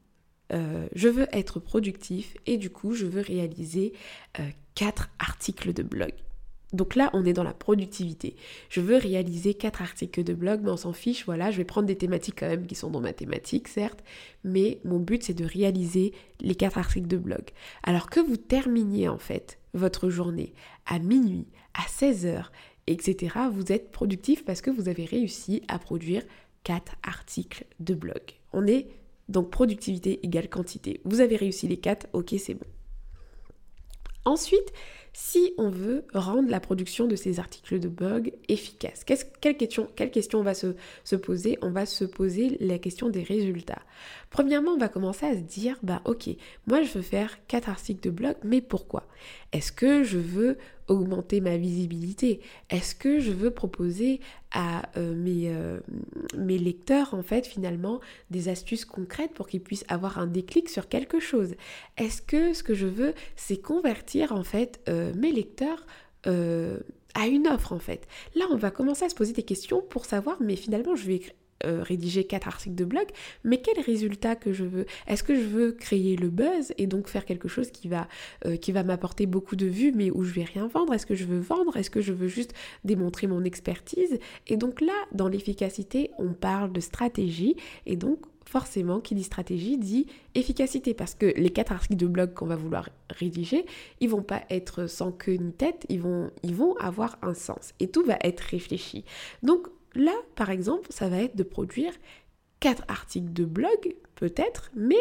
euh, 0.55 0.89
je 0.95 1.09
veux 1.09 1.27
être 1.33 1.61
productif 1.61 2.39
et 2.47 2.57
du 2.57 2.71
coup, 2.71 2.95
je 2.95 3.05
veux 3.05 3.21
réaliser 3.21 3.93
euh, 4.41 4.49
quatre 4.75 5.11
articles 5.19 5.75
de 5.75 5.83
blog. 5.83 6.15
Donc 6.73 6.97
là, 6.97 7.11
on 7.13 7.25
est 7.25 7.33
dans 7.33 7.45
la 7.45 7.55
productivité. 7.55 8.35
Je 8.69 8.81
veux 8.81 8.97
réaliser 8.97 9.55
quatre 9.55 9.83
articles 9.83 10.25
de 10.25 10.35
blog, 10.35 10.61
mais 10.63 10.71
on 10.71 10.77
s'en 10.77 10.93
fiche, 10.93 11.25
voilà, 11.25 11.51
je 11.51 11.59
vais 11.59 11.65
prendre 11.65 11.87
des 11.87 11.97
thématiques 11.97 12.37
quand 12.41 12.49
même 12.49 12.67
qui 12.67 12.75
sont 12.75 12.91
dans 12.91 13.01
ma 13.01 13.13
thématique, 13.13 13.69
certes, 13.69 14.03
mais 14.43 14.81
mon 14.85 14.99
but 14.99 15.23
c'est 15.23 15.35
de 15.35 15.45
réaliser 15.45 16.13
les 16.41 16.55
quatre 16.55 16.79
articles 16.79 17.07
de 17.07 17.17
blog. 17.17 17.51
Alors 17.85 18.11
que 18.11 18.21
vous 18.21 18.37
terminiez 18.37 19.09
en 19.09 19.19
fait 19.19 19.59
votre 19.75 20.11
journée 20.11 20.55
à 20.87 20.99
minuit, 20.99 21.47
à 21.75 21.83
16h, 21.83 22.47
etc., 22.89 23.37
vous 23.53 23.71
êtes 23.71 23.93
productif 23.93 24.45
parce 24.45 24.61
que 24.61 24.71
vous 24.71 24.89
avez 24.89 25.05
réussi 25.05 25.63
à 25.69 25.79
produire 25.79 26.23
quatre 26.65 26.97
articles 27.05 27.65
de 27.79 27.95
blog. 27.95 28.23
On 28.53 28.67
est 28.67 28.89
donc 29.29 29.51
productivité 29.51 30.25
égale 30.25 30.49
quantité. 30.49 31.01
Vous 31.05 31.21
avez 31.21 31.37
réussi 31.37 31.69
les 31.69 31.77
quatre, 31.77 32.07
ok, 32.13 32.35
c'est 32.39 32.55
bon. 32.55 32.67
Ensuite, 34.25 34.73
si 35.19 35.55
on 35.57 35.71
veut 35.71 36.05
rendre 36.13 36.51
la 36.51 36.61
production 36.61 37.07
de 37.07 37.17
ces 37.17 37.41
articles 37.41 37.79
de 37.79 37.89
blog 37.89 38.35
efficace. 38.51 39.03
quelle, 39.41 39.57
question, 39.57 39.89
on 40.39 40.43
va 40.43 40.53
se, 40.53 40.75
se, 41.05 41.17
poser? 41.17 41.57
On 41.63 41.71
va 41.71 41.87
se 41.87 42.05
poser 42.05 42.59
la 42.61 42.79
question 42.79 43.09
des 43.09 43.23
résultats. 43.23 43.81
Premièrement, 44.29 44.73
on 44.73 44.77
va 44.77 44.89
commencer 44.89 45.25
à 45.25 45.33
se 45.33 45.41
dire, 45.41 45.79
bah 45.83 46.03
ok, 46.05 46.29
moi 46.67 46.83
je 46.83 46.93
veux 46.93 47.03
faire 47.03 47.39
quatre 47.47 47.71
articles 47.71 48.03
de 48.03 48.11
blog, 48.11 48.37
mais 48.45 48.61
pourquoi? 48.61 49.09
Est-ce 49.53 49.73
que 49.73 50.05
je 50.05 50.19
veux 50.19 50.59
augmenter 50.89 51.41
ma 51.41 51.57
visibilité. 51.57 52.41
Est-ce 52.71 52.95
que 52.95 53.19
je 53.21 53.33
veux 53.33 53.51
proposer 53.51 54.21
à 54.53 54.89
euh, 54.97 55.15
mes, 55.15 55.49
euh, 55.49 55.81
mes, 56.37 56.59
lecteurs, 56.59 57.15
en 57.15 57.23
fait, 57.23 57.47
finalement, 57.47 58.01
des 58.31 58.49
astuces 58.49 58.85
concrètes 58.85 59.33
pour 59.33 59.49
qu'ils 59.49 59.63
puissent 59.63 59.85
avoir 59.89 60.19
un 60.19 60.27
déclic 60.27 60.69
sur 60.69 60.89
quelque 60.89 61.21
chose? 61.21 61.55
Est-ce 61.97 62.23
que 62.23 62.53
ce 62.53 62.63
que 62.63 62.75
je 62.75 62.87
veux, 62.87 63.15
c'est 63.37 63.61
convertir, 63.61 64.33
en 64.33 64.45
fait, 64.45 64.81
euh, 64.89 65.13
mes 65.15 65.33
lecteurs 65.33 65.87
à 67.15 67.29
une 67.29 67.47
offre, 67.47 67.73
en 67.73 67.79
fait? 67.79 68.09
Là, 68.35 68.47
on 68.51 68.57
va 68.57 68.73
commencer 68.73 69.05
à 69.05 69.09
se 69.09 69.15
poser 69.15 69.33
des 69.33 69.45
questions 69.45 69.81
pour 69.81 70.07
savoir, 70.07 70.39
mais 70.41 70.57
finalement, 70.57 70.97
je 70.97 71.07
vais 71.07 71.21
euh, 71.65 71.83
rédiger 71.83 72.25
quatre 72.25 72.49
articles 72.49 72.75
de 72.75 72.85
blog, 72.85 73.07
mais 73.45 73.61
quel 73.61 73.81
résultat 73.81 74.37
que 74.37 74.53
je 74.53 74.65
veux? 74.65 74.87
Est-ce 75.07 75.23
que 75.23 75.35
je 75.35 75.47
veux 75.47 75.73
créer 75.73 76.17
le 76.17 76.29
buzz 76.29 76.73
et 76.79 76.87
donc 76.87 77.09
faire 77.09 77.25
quelque 77.25 77.49
chose 77.49 77.71
qui 77.71 77.89
va, 77.89 78.09
euh, 78.45 78.57
va 78.69 78.83
m'apporter 78.83 79.27
beaucoup 79.27 79.57
de 79.57 79.67
vues, 79.67 79.93
mais 79.95 80.11
où 80.11 80.23
je 80.23 80.33
vais 80.33 80.45
rien 80.45 80.67
vendre? 80.67 80.93
Est-ce 80.93 81.07
que 81.07 81.15
je 81.15 81.25
veux 81.25 81.39
vendre? 81.39 81.77
Est-ce 81.77 81.91
que 81.91 82.01
je 82.01 82.13
veux 82.13 82.29
juste 82.29 82.53
démontrer 82.85 83.27
mon 83.27 83.45
expertise? 83.45 84.19
Et 84.47 84.57
donc 84.57 84.81
là, 84.81 84.93
dans 85.13 85.29
l'efficacité, 85.29 86.11
on 86.19 86.33
parle 86.33 86.73
de 86.73 86.81
stratégie, 86.81 87.57
et 87.87 87.97
donc 87.97 88.21
forcément, 88.45 89.01
qui 89.01 89.15
dit 89.15 89.25
stratégie 89.25 89.77
dit 89.77 90.07
efficacité, 90.35 90.95
parce 90.95 91.15
que 91.15 91.27
les 91.37 91.51
quatre 91.51 91.73
articles 91.73 91.97
de 91.97 92.07
blog 92.07 92.33
qu'on 92.35 92.47
va 92.47 92.57
vouloir 92.57 92.89
rédiger, 93.11 93.67
ils 94.01 94.09
vont 94.09 94.23
pas 94.23 94.43
être 94.51 94.87
sans 94.87 95.11
queue 95.11 95.35
ni 95.35 95.53
tête, 95.53 95.85
ils 95.89 96.01
vont, 96.01 96.31
ils 96.43 96.55
vont 96.55 96.77
avoir 96.77 97.19
un 97.23 97.35
sens, 97.35 97.73
et 97.81 97.89
tout 97.89 98.05
va 98.05 98.17
être 98.23 98.41
réfléchi. 98.41 99.05
Donc 99.43 99.69
Là, 99.97 100.15
par 100.35 100.51
exemple, 100.51 100.89
ça 100.91 101.09
va 101.09 101.19
être 101.19 101.37
de 101.37 101.43
produire 101.43 101.93
quatre 102.61 102.85
articles 102.89 103.33
de 103.33 103.45
blog, 103.45 103.97
peut-être, 104.15 104.71
mais 104.75 104.95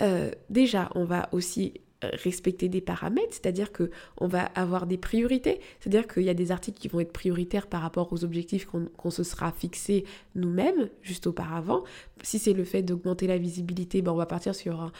euh, 0.00 0.30
déjà, 0.50 0.90
on 0.94 1.04
va 1.04 1.28
aussi 1.32 1.80
respecter 2.12 2.68
des 2.68 2.80
paramètres, 2.80 3.32
c'est-à-dire 3.32 3.72
que 3.72 3.90
on 4.18 4.26
va 4.26 4.44
avoir 4.54 4.86
des 4.86 4.98
priorités, 4.98 5.60
c'est-à-dire 5.80 6.06
qu'il 6.06 6.22
y 6.24 6.30
a 6.30 6.34
des 6.34 6.52
articles 6.52 6.78
qui 6.78 6.88
vont 6.88 7.00
être 7.00 7.12
prioritaires 7.12 7.66
par 7.66 7.82
rapport 7.82 8.12
aux 8.12 8.24
objectifs 8.24 8.66
qu'on 8.66 9.10
se 9.10 9.22
sera 9.22 9.52
fixés 9.52 10.04
nous-mêmes 10.34 10.88
juste 11.02 11.26
auparavant. 11.26 11.84
Si 12.22 12.38
c'est 12.38 12.52
le 12.52 12.64
fait 12.64 12.82
d'augmenter 12.82 13.26
la 13.26 13.38
visibilité, 13.38 14.02
ben 14.02 14.12
on 14.12 14.16
va 14.16 14.26
partir 14.26 14.54
sur 14.54 14.92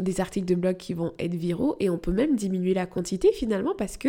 des 0.00 0.20
articles 0.20 0.46
de 0.46 0.54
blog 0.54 0.76
qui 0.76 0.94
vont 0.94 1.12
être 1.18 1.34
viraux 1.34 1.76
et 1.80 1.90
on 1.90 1.98
peut 1.98 2.12
même 2.12 2.36
diminuer 2.36 2.74
la 2.74 2.86
quantité 2.86 3.32
finalement 3.32 3.74
parce 3.76 3.96
que 3.96 4.08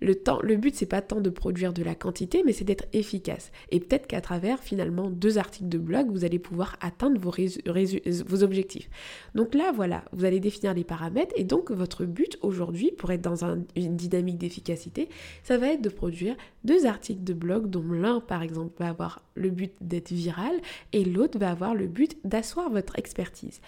le 0.00 0.14
temps, 0.14 0.40
le 0.42 0.56
but 0.56 0.74
c'est 0.74 0.86
pas 0.86 1.02
tant 1.02 1.20
de 1.20 1.30
produire 1.30 1.72
de 1.72 1.82
la 1.82 1.94
quantité, 1.94 2.42
mais 2.44 2.52
c'est 2.52 2.64
d'être 2.64 2.86
efficace. 2.92 3.52
Et 3.70 3.80
peut-être 3.80 4.06
qu'à 4.06 4.20
travers 4.20 4.60
finalement 4.60 5.10
deux 5.10 5.38
articles 5.38 5.68
de 5.68 5.78
blog, 5.78 6.10
vous 6.10 6.24
allez 6.24 6.38
pouvoir 6.38 6.76
atteindre 6.80 7.20
vos 7.20 8.42
objectifs. 8.42 8.88
Donc 9.34 9.54
là, 9.54 9.72
voilà, 9.74 10.04
vous 10.12 10.24
allez 10.24 10.40
définir 10.40 10.74
les 10.74 10.84
paramètres 10.84 11.13
et 11.36 11.44
donc 11.44 11.70
votre 11.70 12.04
but 12.04 12.38
aujourd'hui, 12.42 12.92
pour 12.92 13.10
être 13.10 13.22
dans 13.22 13.44
une 13.44 13.96
dynamique 13.96 14.38
d'efficacité, 14.38 15.08
ça 15.42 15.58
va 15.58 15.68
être 15.68 15.82
de 15.82 15.88
produire 15.88 16.36
deux 16.64 16.86
articles 16.86 17.24
de 17.24 17.34
blog 17.34 17.68
dont 17.70 17.84
l'un 17.92 18.20
par 18.20 18.42
exemple 18.42 18.74
va 18.78 18.88
avoir 18.88 19.22
le 19.34 19.50
but 19.50 19.72
d'être 19.80 20.12
viral 20.12 20.54
et 20.92 21.04
l'autre 21.04 21.38
va 21.38 21.50
avoir 21.50 21.74
le 21.74 21.86
but 21.86 22.16
d'asseoir 22.24 22.70
votre 22.70 22.98
expertise. 22.98 23.60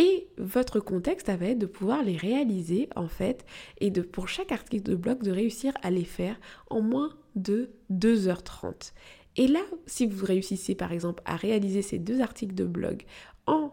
Et 0.00 0.28
votre 0.38 0.78
contexte, 0.78 1.26
ça 1.26 1.36
va 1.36 1.46
être 1.46 1.58
de 1.58 1.66
pouvoir 1.66 2.04
les 2.04 2.16
réaliser 2.16 2.88
en 2.94 3.08
fait 3.08 3.44
et 3.80 3.90
de 3.90 4.00
pour 4.00 4.28
chaque 4.28 4.52
article 4.52 4.88
de 4.90 4.94
blog 4.94 5.24
de 5.24 5.32
réussir 5.32 5.72
à 5.82 5.90
les 5.90 6.04
faire 6.04 6.38
en 6.70 6.80
moins 6.80 7.10
de 7.34 7.70
2h30. 7.92 8.92
Et 9.36 9.48
là, 9.48 9.60
si 9.86 10.06
vous 10.06 10.24
réussissez 10.24 10.76
par 10.76 10.92
exemple 10.92 11.22
à 11.26 11.36
réaliser 11.36 11.82
ces 11.82 11.98
deux 11.98 12.20
articles 12.20 12.54
de 12.54 12.64
blog 12.64 13.02
en 13.46 13.72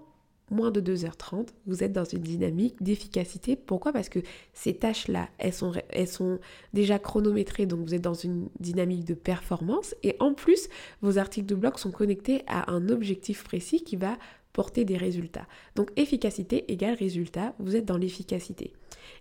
moins 0.50 0.72
de 0.72 0.82
2h30, 0.82 1.48
vous 1.66 1.84
êtes 1.84 1.92
dans 1.92 2.04
une 2.04 2.22
dynamique 2.22 2.82
d'efficacité. 2.82 3.56
Pourquoi? 3.56 3.92
Parce 3.92 4.10
que 4.10 4.20
ces 4.54 4.75
tâches-là, 4.75 5.30
elles 5.38 5.54
sont, 5.54 5.74
elles 5.90 6.08
sont 6.08 6.40
déjà 6.74 7.00
chronométrées, 7.00 7.66
donc 7.66 7.86
vous 7.86 7.96
êtes 7.96 8.02
dans 8.02 8.14
une 8.14 8.50
dynamique 8.60 9.06
de 9.06 9.14
performance. 9.14 9.96
Et 10.04 10.16
en 10.20 10.34
plus, 10.34 10.70
vos 11.02 11.18
articles 11.18 11.48
de 11.48 11.56
blog 11.56 11.78
sont 11.78 11.92
connectés 11.92 12.44
à 12.48 12.72
un 12.72 12.90
objectif 12.90 13.44
précis 13.44 13.84
qui 13.84 13.96
va 13.96 14.18
porter 14.54 14.86
des 14.86 14.98
résultats. 14.98 15.48
Donc 15.75 15.92
efficacité 15.98 16.72
égale 16.72 16.96
résultat, 16.96 17.54
vous 17.60 17.75
êtes 17.75 17.86
dans 17.86 17.98
l'efficacité. 17.98 18.72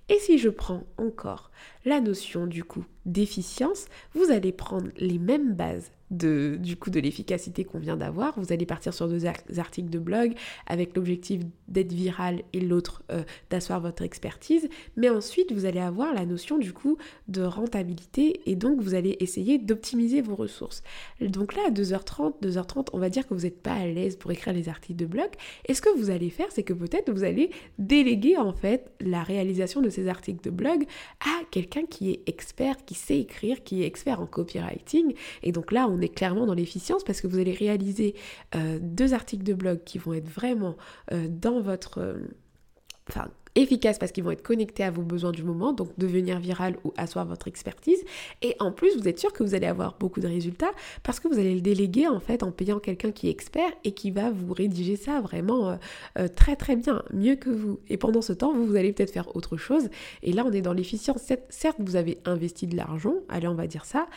Et 0.08 0.18
si 0.20 0.38
je 0.38 0.48
prends 0.48 0.84
encore 0.96 1.50
la 1.84 2.00
notion 2.00 2.46
du 2.46 2.64
coup 2.64 2.84
d'efficience, 3.06 3.86
vous 4.14 4.30
allez 4.30 4.52
prendre 4.52 4.88
les 4.96 5.18
mêmes 5.18 5.54
bases 5.54 5.90
de, 6.10 6.56
du 6.60 6.76
coup 6.76 6.90
de 6.90 7.00
l'efficacité 7.00 7.64
qu'on 7.64 7.78
vient 7.78 7.96
d'avoir. 7.96 8.38
Vous 8.38 8.52
allez 8.52 8.66
partir 8.66 8.94
sur 8.94 9.08
deux 9.08 9.26
articles 9.26 9.90
de 9.90 9.98
blog 9.98 10.34
avec 10.66 10.94
l'objectif 10.96 11.42
d'être 11.68 11.92
viral 11.92 12.42
et 12.52 12.60
l'autre 12.60 13.02
euh, 13.10 13.24
d'asseoir 13.50 13.80
votre 13.80 14.02
expertise. 14.02 14.68
Mais 14.96 15.08
ensuite, 15.08 15.52
vous 15.52 15.64
allez 15.64 15.80
avoir 15.80 16.14
la 16.14 16.24
notion 16.26 16.58
du 16.58 16.72
coup 16.72 16.98
de 17.28 17.42
rentabilité 17.42 18.40
et 18.46 18.54
donc 18.54 18.80
vous 18.80 18.94
allez 18.94 19.16
essayer 19.20 19.58
d'optimiser 19.58 20.20
vos 20.20 20.36
ressources. 20.36 20.82
Donc 21.20 21.54
là, 21.54 21.62
à 21.68 21.70
2h30, 21.70 22.40
2h30, 22.42 22.88
on 22.92 22.98
va 22.98 23.08
dire 23.08 23.26
que 23.26 23.34
vous 23.34 23.42
n'êtes 23.42 23.62
pas 23.62 23.74
à 23.74 23.86
l'aise 23.86 24.16
pour 24.16 24.30
écrire 24.30 24.52
les 24.52 24.68
articles 24.68 24.98
de 24.98 25.06
blog. 25.06 25.28
Et 25.66 25.74
ce 25.74 25.82
que 25.82 25.94
vous 25.96 26.10
allez 26.10 26.30
faire, 26.30 26.48
c'est 26.50 26.62
que 26.62 26.72
peut-être 26.72 27.10
vous 27.10 27.24
allez 27.24 27.50
déléguer 27.78 28.36
en 28.36 28.52
fait 28.52 28.92
la 29.00 29.22
réalisation 29.22 29.80
de 29.80 29.88
ces 29.88 30.08
articles 30.08 30.44
de 30.44 30.50
blog 30.50 30.84
à 31.20 31.44
quelqu'un 31.50 31.73
qui 31.82 32.10
est 32.10 32.22
expert, 32.26 32.84
qui 32.84 32.94
sait 32.94 33.18
écrire, 33.18 33.62
qui 33.62 33.82
est 33.82 33.86
expert 33.86 34.20
en 34.20 34.26
copywriting. 34.26 35.14
Et 35.42 35.52
donc 35.52 35.72
là, 35.72 35.88
on 35.88 36.00
est 36.00 36.08
clairement 36.08 36.46
dans 36.46 36.54
l'efficience 36.54 37.04
parce 37.04 37.20
que 37.20 37.26
vous 37.26 37.38
allez 37.38 37.52
réaliser 37.52 38.14
euh, 38.54 38.78
deux 38.80 39.14
articles 39.14 39.44
de 39.44 39.54
blog 39.54 39.80
qui 39.84 39.98
vont 39.98 40.14
être 40.14 40.28
vraiment 40.28 40.76
euh, 41.12 41.26
dans 41.28 41.60
votre... 41.60 42.16
Euh, 43.04 43.12
enfin, 43.12 43.28
efficaces 43.56 43.98
parce 43.98 44.10
qu'ils 44.10 44.24
vont 44.24 44.32
être 44.32 44.42
connectés 44.42 44.82
à 44.82 44.90
vos 44.90 45.02
besoins 45.02 45.30
du 45.30 45.44
moment, 45.44 45.72
donc 45.72 45.88
devenir 45.96 46.40
viral 46.40 46.76
ou 46.82 46.92
asseoir 46.96 47.24
votre 47.24 47.46
expertise. 47.46 48.02
Et 48.42 48.56
en 48.58 48.72
plus, 48.72 48.96
vous 48.96 49.06
êtes 49.06 49.20
sûr 49.20 49.32
que 49.32 49.44
vous 49.44 49.54
allez 49.54 49.68
avoir 49.68 49.96
beaucoup 50.00 50.18
de 50.18 50.26
résultats 50.26 50.72
parce 51.04 51.20
que 51.20 51.28
vous 51.28 51.38
allez 51.38 51.54
le 51.54 51.60
déléguer 51.60 52.08
en 52.08 52.18
fait 52.18 52.42
en 52.42 52.50
payant 52.50 52.80
quelqu'un 52.80 53.12
qui 53.12 53.28
est 53.28 53.30
expert 53.30 53.70
et 53.84 53.92
qui 53.92 54.10
va 54.10 54.32
vous 54.32 54.52
rédiger 54.52 54.96
ça 54.96 55.20
vraiment 55.20 55.78
très 56.34 56.56
très 56.56 56.74
bien, 56.74 57.04
mieux 57.12 57.36
que 57.36 57.50
vous. 57.50 57.78
Et 57.88 57.96
pendant 57.96 58.22
ce 58.22 58.32
temps, 58.32 58.52
vous, 58.52 58.66
vous 58.66 58.74
allez 58.74 58.92
peut-être 58.92 59.12
faire 59.12 59.36
autre 59.36 59.56
chose. 59.56 59.88
Et 60.24 60.32
là, 60.32 60.44
on 60.44 60.50
est 60.50 60.62
dans 60.62 60.72
l'efficience. 60.72 61.20
Certes, 61.48 61.76
vous 61.78 61.94
avez 61.94 62.18
investi 62.24 62.66
de 62.66 62.76
l'argent, 62.76 63.14
allez, 63.28 63.46
on 63.46 63.54
va 63.54 63.68
dire 63.68 63.84
ça, 63.84 64.08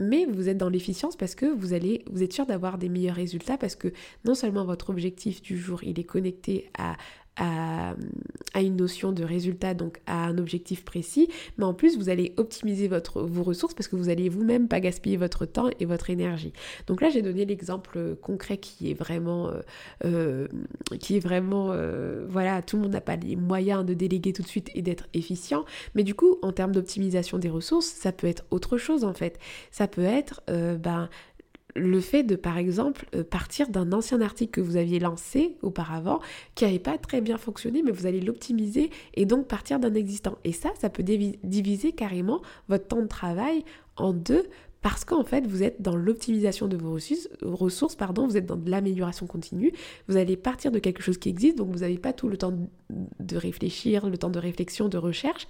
mais 0.00 0.24
vous 0.24 0.48
êtes 0.48 0.56
dans 0.56 0.70
l'efficience 0.70 1.14
parce 1.14 1.34
que 1.34 1.46
vous 1.46 1.74
allez, 1.74 2.02
vous 2.10 2.22
êtes 2.22 2.32
sûr 2.32 2.46
d'avoir 2.46 2.78
des 2.78 2.88
meilleurs 2.88 3.14
résultats 3.14 3.58
parce 3.58 3.76
que 3.76 3.92
non 4.24 4.34
seulement 4.34 4.64
votre 4.64 4.90
objectif 4.90 5.42
du 5.42 5.58
jour 5.58 5.84
il 5.84 6.00
est 6.00 6.04
connecté 6.04 6.70
à 6.76 6.96
à, 7.40 7.94
une 8.60 8.76
notion 8.76 9.12
de 9.12 9.24
résultat, 9.24 9.72
donc 9.72 10.00
à 10.06 10.26
un 10.26 10.36
objectif 10.36 10.84
précis, 10.84 11.28
mais 11.56 11.64
en 11.64 11.72
plus 11.72 11.96
vous 11.96 12.10
allez 12.10 12.34
optimiser 12.36 12.86
votre, 12.88 13.22
vos 13.22 13.42
ressources 13.42 13.72
parce 13.72 13.88
que 13.88 13.96
vous 13.96 14.10
allez 14.10 14.28
vous-même 14.28 14.68
pas 14.68 14.80
gaspiller 14.80 15.16
votre 15.16 15.46
temps 15.46 15.70
et 15.80 15.86
votre 15.86 16.10
énergie. 16.10 16.52
Donc 16.86 17.00
là 17.00 17.08
j'ai 17.08 17.22
donné 17.22 17.46
l'exemple 17.46 18.16
concret 18.20 18.58
qui 18.58 18.90
est 18.90 18.94
vraiment, 18.94 19.48
euh, 19.48 19.62
euh, 20.04 20.48
qui 21.00 21.16
est 21.16 21.20
vraiment, 21.20 21.68
euh, 21.70 22.26
voilà, 22.28 22.60
tout 22.60 22.76
le 22.76 22.82
monde 22.82 22.92
n'a 22.92 23.00
pas 23.00 23.16
les 23.16 23.36
moyens 23.36 23.84
de 23.86 23.94
déléguer 23.94 24.34
tout 24.34 24.42
de 24.42 24.48
suite 24.48 24.70
et 24.74 24.82
d'être 24.82 25.08
efficient, 25.14 25.64
mais 25.94 26.02
du 26.02 26.14
coup 26.14 26.36
en 26.42 26.52
termes 26.52 26.72
d'optimisation 26.72 27.38
des 27.38 27.48
ressources, 27.48 27.86
ça 27.86 28.12
peut 28.12 28.26
être 28.26 28.44
autre 28.50 28.76
chose 28.76 29.04
en 29.04 29.14
fait. 29.14 29.38
Ça 29.70 29.88
peut 29.88 30.04
être, 30.04 30.42
ben 30.48 31.08
le 31.74 32.00
fait 32.00 32.22
de, 32.22 32.36
par 32.36 32.58
exemple, 32.58 33.06
euh, 33.14 33.24
partir 33.24 33.68
d'un 33.68 33.92
ancien 33.92 34.20
article 34.20 34.52
que 34.52 34.60
vous 34.60 34.76
aviez 34.76 34.98
lancé 34.98 35.56
auparavant, 35.62 36.20
qui 36.54 36.64
n'avait 36.64 36.78
pas 36.78 36.98
très 36.98 37.20
bien 37.20 37.38
fonctionné, 37.38 37.82
mais 37.82 37.92
vous 37.92 38.06
allez 38.06 38.20
l'optimiser 38.20 38.90
et 39.14 39.26
donc 39.26 39.46
partir 39.46 39.78
d'un 39.78 39.94
existant. 39.94 40.38
Et 40.44 40.52
ça, 40.52 40.70
ça 40.78 40.90
peut 40.90 41.02
diviser 41.02 41.92
carrément 41.92 42.42
votre 42.68 42.88
temps 42.88 43.02
de 43.02 43.08
travail 43.08 43.64
en 43.96 44.12
deux 44.12 44.46
parce 44.82 45.04
qu'en 45.04 45.24
fait, 45.24 45.46
vous 45.46 45.62
êtes 45.62 45.82
dans 45.82 45.94
l'optimisation 45.94 46.66
de 46.66 46.76
vos 46.76 46.96
ressources, 47.42 47.96
pardon, 47.96 48.26
vous 48.26 48.36
êtes 48.36 48.46
dans 48.46 48.58
l'amélioration 48.64 49.26
continue, 49.26 49.72
vous 50.08 50.16
allez 50.16 50.36
partir 50.36 50.70
de 50.70 50.78
quelque 50.78 51.02
chose 51.02 51.18
qui 51.18 51.28
existe, 51.28 51.58
donc 51.58 51.70
vous 51.70 51.80
n'avez 51.80 51.98
pas 51.98 52.12
tout 52.12 52.28
le 52.28 52.38
temps 52.38 52.54
de 52.88 53.36
réfléchir, 53.36 54.08
le 54.08 54.16
temps 54.16 54.30
de 54.30 54.38
réflexion, 54.38 54.88
de 54.88 54.96
recherche, 54.96 55.46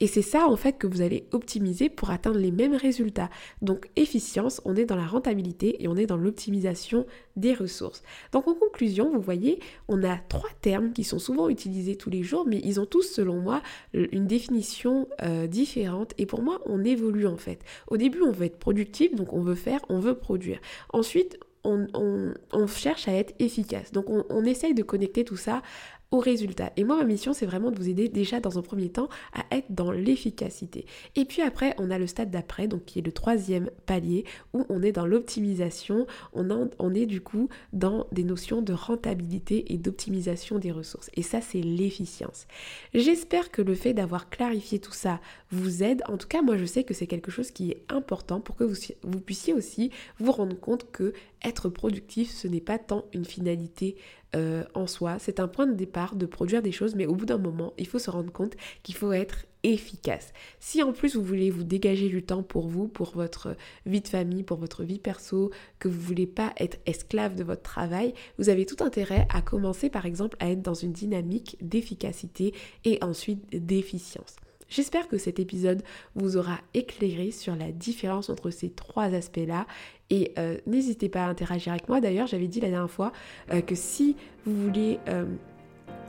et 0.00 0.06
c'est 0.06 0.22
ça 0.22 0.48
en 0.48 0.56
fait 0.56 0.78
que 0.78 0.86
vous 0.86 1.02
allez 1.02 1.24
optimiser 1.32 1.88
pour 1.88 2.10
atteindre 2.10 2.38
les 2.38 2.50
mêmes 2.50 2.74
résultats. 2.74 3.30
Donc 3.62 3.88
efficience, 3.96 4.60
on 4.64 4.74
est 4.76 4.86
dans 4.86 4.96
la 4.96 5.06
rentabilité 5.06 5.82
et 5.82 5.88
on 5.88 5.96
est 5.96 6.06
dans 6.06 6.16
l'optimisation 6.16 7.06
des 7.36 7.54
ressources. 7.54 8.02
Donc 8.32 8.48
en 8.48 8.54
conclusion, 8.54 9.10
vous 9.10 9.20
voyez, 9.20 9.60
on 9.88 10.02
a 10.02 10.16
trois 10.16 10.50
termes 10.60 10.92
qui 10.92 11.04
sont 11.04 11.18
souvent 11.18 11.48
utilisés 11.48 11.96
tous 11.96 12.10
les 12.10 12.22
jours, 12.22 12.46
mais 12.46 12.60
ils 12.64 12.80
ont 12.80 12.86
tous 12.86 13.02
selon 13.02 13.40
moi 13.40 13.62
une 13.94 14.26
définition 14.26 15.08
euh, 15.22 15.46
différente, 15.46 16.12
et 16.18 16.26
pour 16.26 16.42
moi, 16.42 16.60
on 16.66 16.84
évolue 16.84 17.26
en 17.26 17.36
fait. 17.36 17.60
Au 17.88 17.96
début, 17.96 18.22
on 18.22 18.32
veut 18.32 18.46
être 18.46 18.58
productif, 18.58 19.14
donc 19.14 19.32
on 19.32 19.40
veut 19.40 19.54
faire, 19.54 19.80
on 19.88 20.00
veut 20.00 20.14
produire. 20.14 20.60
Ensuite, 20.92 21.38
on, 21.64 22.66
cherche 22.66 23.08
à 23.08 23.12
être 23.12 23.34
efficace. 23.38 23.92
Donc 23.92 24.08
on, 24.08 24.24
on, 24.30 24.44
essaye 24.44 24.74
de 24.74 24.82
connecter 24.82 25.24
tout 25.24 25.36
ça 25.36 25.62
au 26.10 26.18
résultat. 26.18 26.72
Et 26.76 26.84
moi, 26.84 26.96
ma 26.96 27.04
mission, 27.04 27.32
c'est 27.32 27.46
vraiment 27.46 27.70
de 27.70 27.76
vous 27.76 27.88
aider 27.88 28.08
déjà 28.08 28.40
dans 28.40 28.58
un 28.58 28.62
premier 28.62 28.88
temps 28.88 29.08
à 29.32 29.44
être 29.56 29.70
dans 29.70 29.92
l'efficacité. 29.92 30.86
Et 31.16 31.24
puis 31.24 31.42
après, 31.42 31.74
on 31.78 31.90
a 31.90 31.98
le 31.98 32.06
stade 32.06 32.30
d'après, 32.30 32.66
donc 32.66 32.84
qui 32.84 32.98
est 32.98 33.06
le 33.06 33.12
troisième 33.12 33.70
palier, 33.86 34.24
où 34.52 34.64
on 34.68 34.82
est 34.82 34.92
dans 34.92 35.06
l'optimisation, 35.06 36.06
on, 36.32 36.68
on 36.78 36.94
est 36.94 37.06
du 37.06 37.20
coup 37.20 37.48
dans 37.72 38.06
des 38.12 38.24
notions 38.24 38.62
de 38.62 38.72
rentabilité 38.72 39.72
et 39.72 39.78
d'optimisation 39.78 40.58
des 40.58 40.72
ressources. 40.72 41.10
Et 41.14 41.22
ça, 41.22 41.40
c'est 41.40 41.60
l'efficience. 41.60 42.46
J'espère 42.94 43.50
que 43.50 43.62
le 43.62 43.74
fait 43.74 43.94
d'avoir 43.94 44.30
clarifié 44.30 44.80
tout 44.80 44.92
ça 44.92 45.20
vous 45.50 45.82
aide. 45.82 46.02
En 46.08 46.16
tout 46.16 46.28
cas, 46.28 46.42
moi, 46.42 46.56
je 46.56 46.64
sais 46.64 46.84
que 46.84 46.94
c'est 46.94 47.06
quelque 47.06 47.30
chose 47.30 47.50
qui 47.50 47.70
est 47.70 47.82
important 47.88 48.40
pour 48.40 48.56
que 48.56 48.64
vous, 48.64 49.20
puissiez 49.20 49.52
aussi 49.52 49.90
vous 50.18 50.32
rendre 50.32 50.58
compte 50.58 50.90
que 50.90 51.12
être 51.42 51.68
productif, 51.68 52.30
ce 52.30 52.48
n'est 52.48 52.60
pas 52.60 52.78
tant 52.78 53.04
une 53.12 53.24
finalité 53.24 53.96
euh, 54.36 54.64
en 54.74 54.86
soi. 54.86 55.18
C'est 55.18 55.40
un 55.40 55.48
point 55.48 55.66
de 55.66 55.74
départ 55.74 56.14
de 56.14 56.26
produire 56.26 56.62
des 56.62 56.72
choses, 56.72 56.94
mais 56.94 57.06
au 57.06 57.14
bout 57.14 57.26
d'un 57.26 57.38
moment, 57.38 57.72
il 57.78 57.86
faut 57.86 57.98
se 57.98 58.10
rendre 58.10 58.32
compte 58.32 58.54
qu'il 58.82 58.94
faut 58.94 59.12
être 59.12 59.46
efficace. 59.62 60.32
Si 60.58 60.82
en 60.82 60.92
plus 60.92 61.16
vous 61.16 61.24
voulez 61.24 61.50
vous 61.50 61.64
dégager 61.64 62.08
du 62.08 62.22
temps 62.22 62.42
pour 62.42 62.68
vous, 62.68 62.88
pour 62.88 63.10
votre 63.10 63.56
vie 63.86 64.00
de 64.00 64.08
famille, 64.08 64.42
pour 64.42 64.58
votre 64.58 64.84
vie 64.84 64.98
perso, 64.98 65.50
que 65.78 65.88
vous 65.88 66.00
voulez 66.00 66.26
pas 66.26 66.52
être 66.58 66.78
esclave 66.86 67.34
de 67.34 67.44
votre 67.44 67.62
travail, 67.62 68.14
vous 68.38 68.48
avez 68.48 68.64
tout 68.64 68.82
intérêt 68.82 69.26
à 69.30 69.42
commencer 69.42 69.90
par 69.90 70.06
exemple 70.06 70.36
à 70.40 70.50
être 70.50 70.62
dans 70.62 70.74
une 70.74 70.92
dynamique 70.92 71.56
d'efficacité 71.60 72.54
et 72.84 72.98
ensuite 73.02 73.44
d'efficience. 73.50 74.36
J'espère 74.70 75.08
que 75.08 75.18
cet 75.18 75.38
épisode 75.40 75.82
vous 76.14 76.36
aura 76.36 76.58
éclairé 76.74 77.32
sur 77.32 77.56
la 77.56 77.72
différence 77.72 78.30
entre 78.30 78.50
ces 78.50 78.70
trois 78.70 79.14
aspects-là 79.14 79.66
et 80.10 80.32
euh, 80.38 80.56
n'hésitez 80.66 81.08
pas 81.08 81.24
à 81.24 81.28
interagir 81.28 81.72
avec 81.72 81.88
moi. 81.88 82.00
D'ailleurs, 82.00 82.26
j'avais 82.26 82.48
dit 82.48 82.60
la 82.60 82.70
dernière 82.70 82.90
fois 82.90 83.12
euh, 83.52 83.60
que 83.60 83.74
si 83.74 84.16
vous 84.46 84.54
voulez 84.54 84.98
euh, 85.08 85.24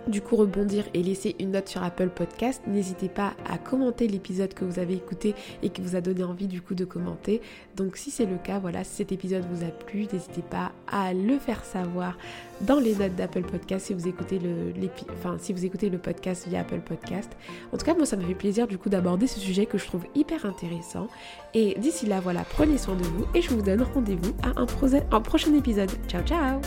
du 0.07 0.21
coup 0.21 0.35
rebondir 0.35 0.85
et 0.93 1.03
laisser 1.03 1.35
une 1.39 1.51
note 1.51 1.67
sur 1.67 1.83
Apple 1.83 2.09
Podcast. 2.09 2.61
N'hésitez 2.67 3.09
pas 3.09 3.33
à 3.49 3.57
commenter 3.57 4.07
l'épisode 4.07 4.53
que 4.53 4.65
vous 4.65 4.79
avez 4.79 4.93
écouté 4.93 5.35
et 5.63 5.69
qui 5.69 5.81
vous 5.81 5.95
a 5.95 6.01
donné 6.01 6.23
envie 6.23 6.47
du 6.47 6.61
coup 6.61 6.75
de 6.75 6.85
commenter. 6.85 7.41
Donc 7.75 7.97
si 7.97 8.11
c'est 8.11 8.25
le 8.25 8.37
cas, 8.37 8.59
voilà, 8.59 8.83
si 8.83 8.95
cet 8.95 9.11
épisode 9.11 9.43
vous 9.51 9.63
a 9.63 9.69
plu, 9.69 10.07
n'hésitez 10.11 10.41
pas 10.41 10.71
à 10.87 11.13
le 11.13 11.37
faire 11.39 11.63
savoir 11.63 12.17
dans 12.61 12.79
les 12.79 12.95
notes 12.95 13.15
d'Apple 13.15 13.43
Podcast 13.43 13.87
si 13.87 13.93
vous 13.93 14.07
écoutez 14.07 14.39
le, 14.39 15.97
podcast 15.97 16.47
via 16.47 16.61
Apple 16.61 16.81
Podcast. 16.81 17.31
En 17.71 17.77
tout 17.77 17.85
cas, 17.85 17.95
moi 17.95 18.05
ça 18.05 18.17
me 18.17 18.23
fait 18.23 18.35
plaisir 18.35 18.67
du 18.67 18.77
coup 18.77 18.89
d'aborder 18.89 19.27
ce 19.27 19.39
sujet 19.39 19.65
que 19.65 19.77
je 19.77 19.85
trouve 19.85 20.05
hyper 20.15 20.45
intéressant. 20.45 21.07
Et 21.53 21.75
d'ici 21.79 22.05
là, 22.05 22.19
voilà, 22.19 22.43
prenez 22.43 22.77
soin 22.77 22.95
de 22.95 23.03
vous 23.03 23.25
et 23.33 23.41
je 23.41 23.49
vous 23.49 23.61
donne 23.61 23.81
rendez-vous 23.81 24.33
à 24.43 24.59
un 24.59 25.21
prochain 25.21 25.53
épisode. 25.53 25.91
Ciao 26.07 26.23
ciao 26.23 26.59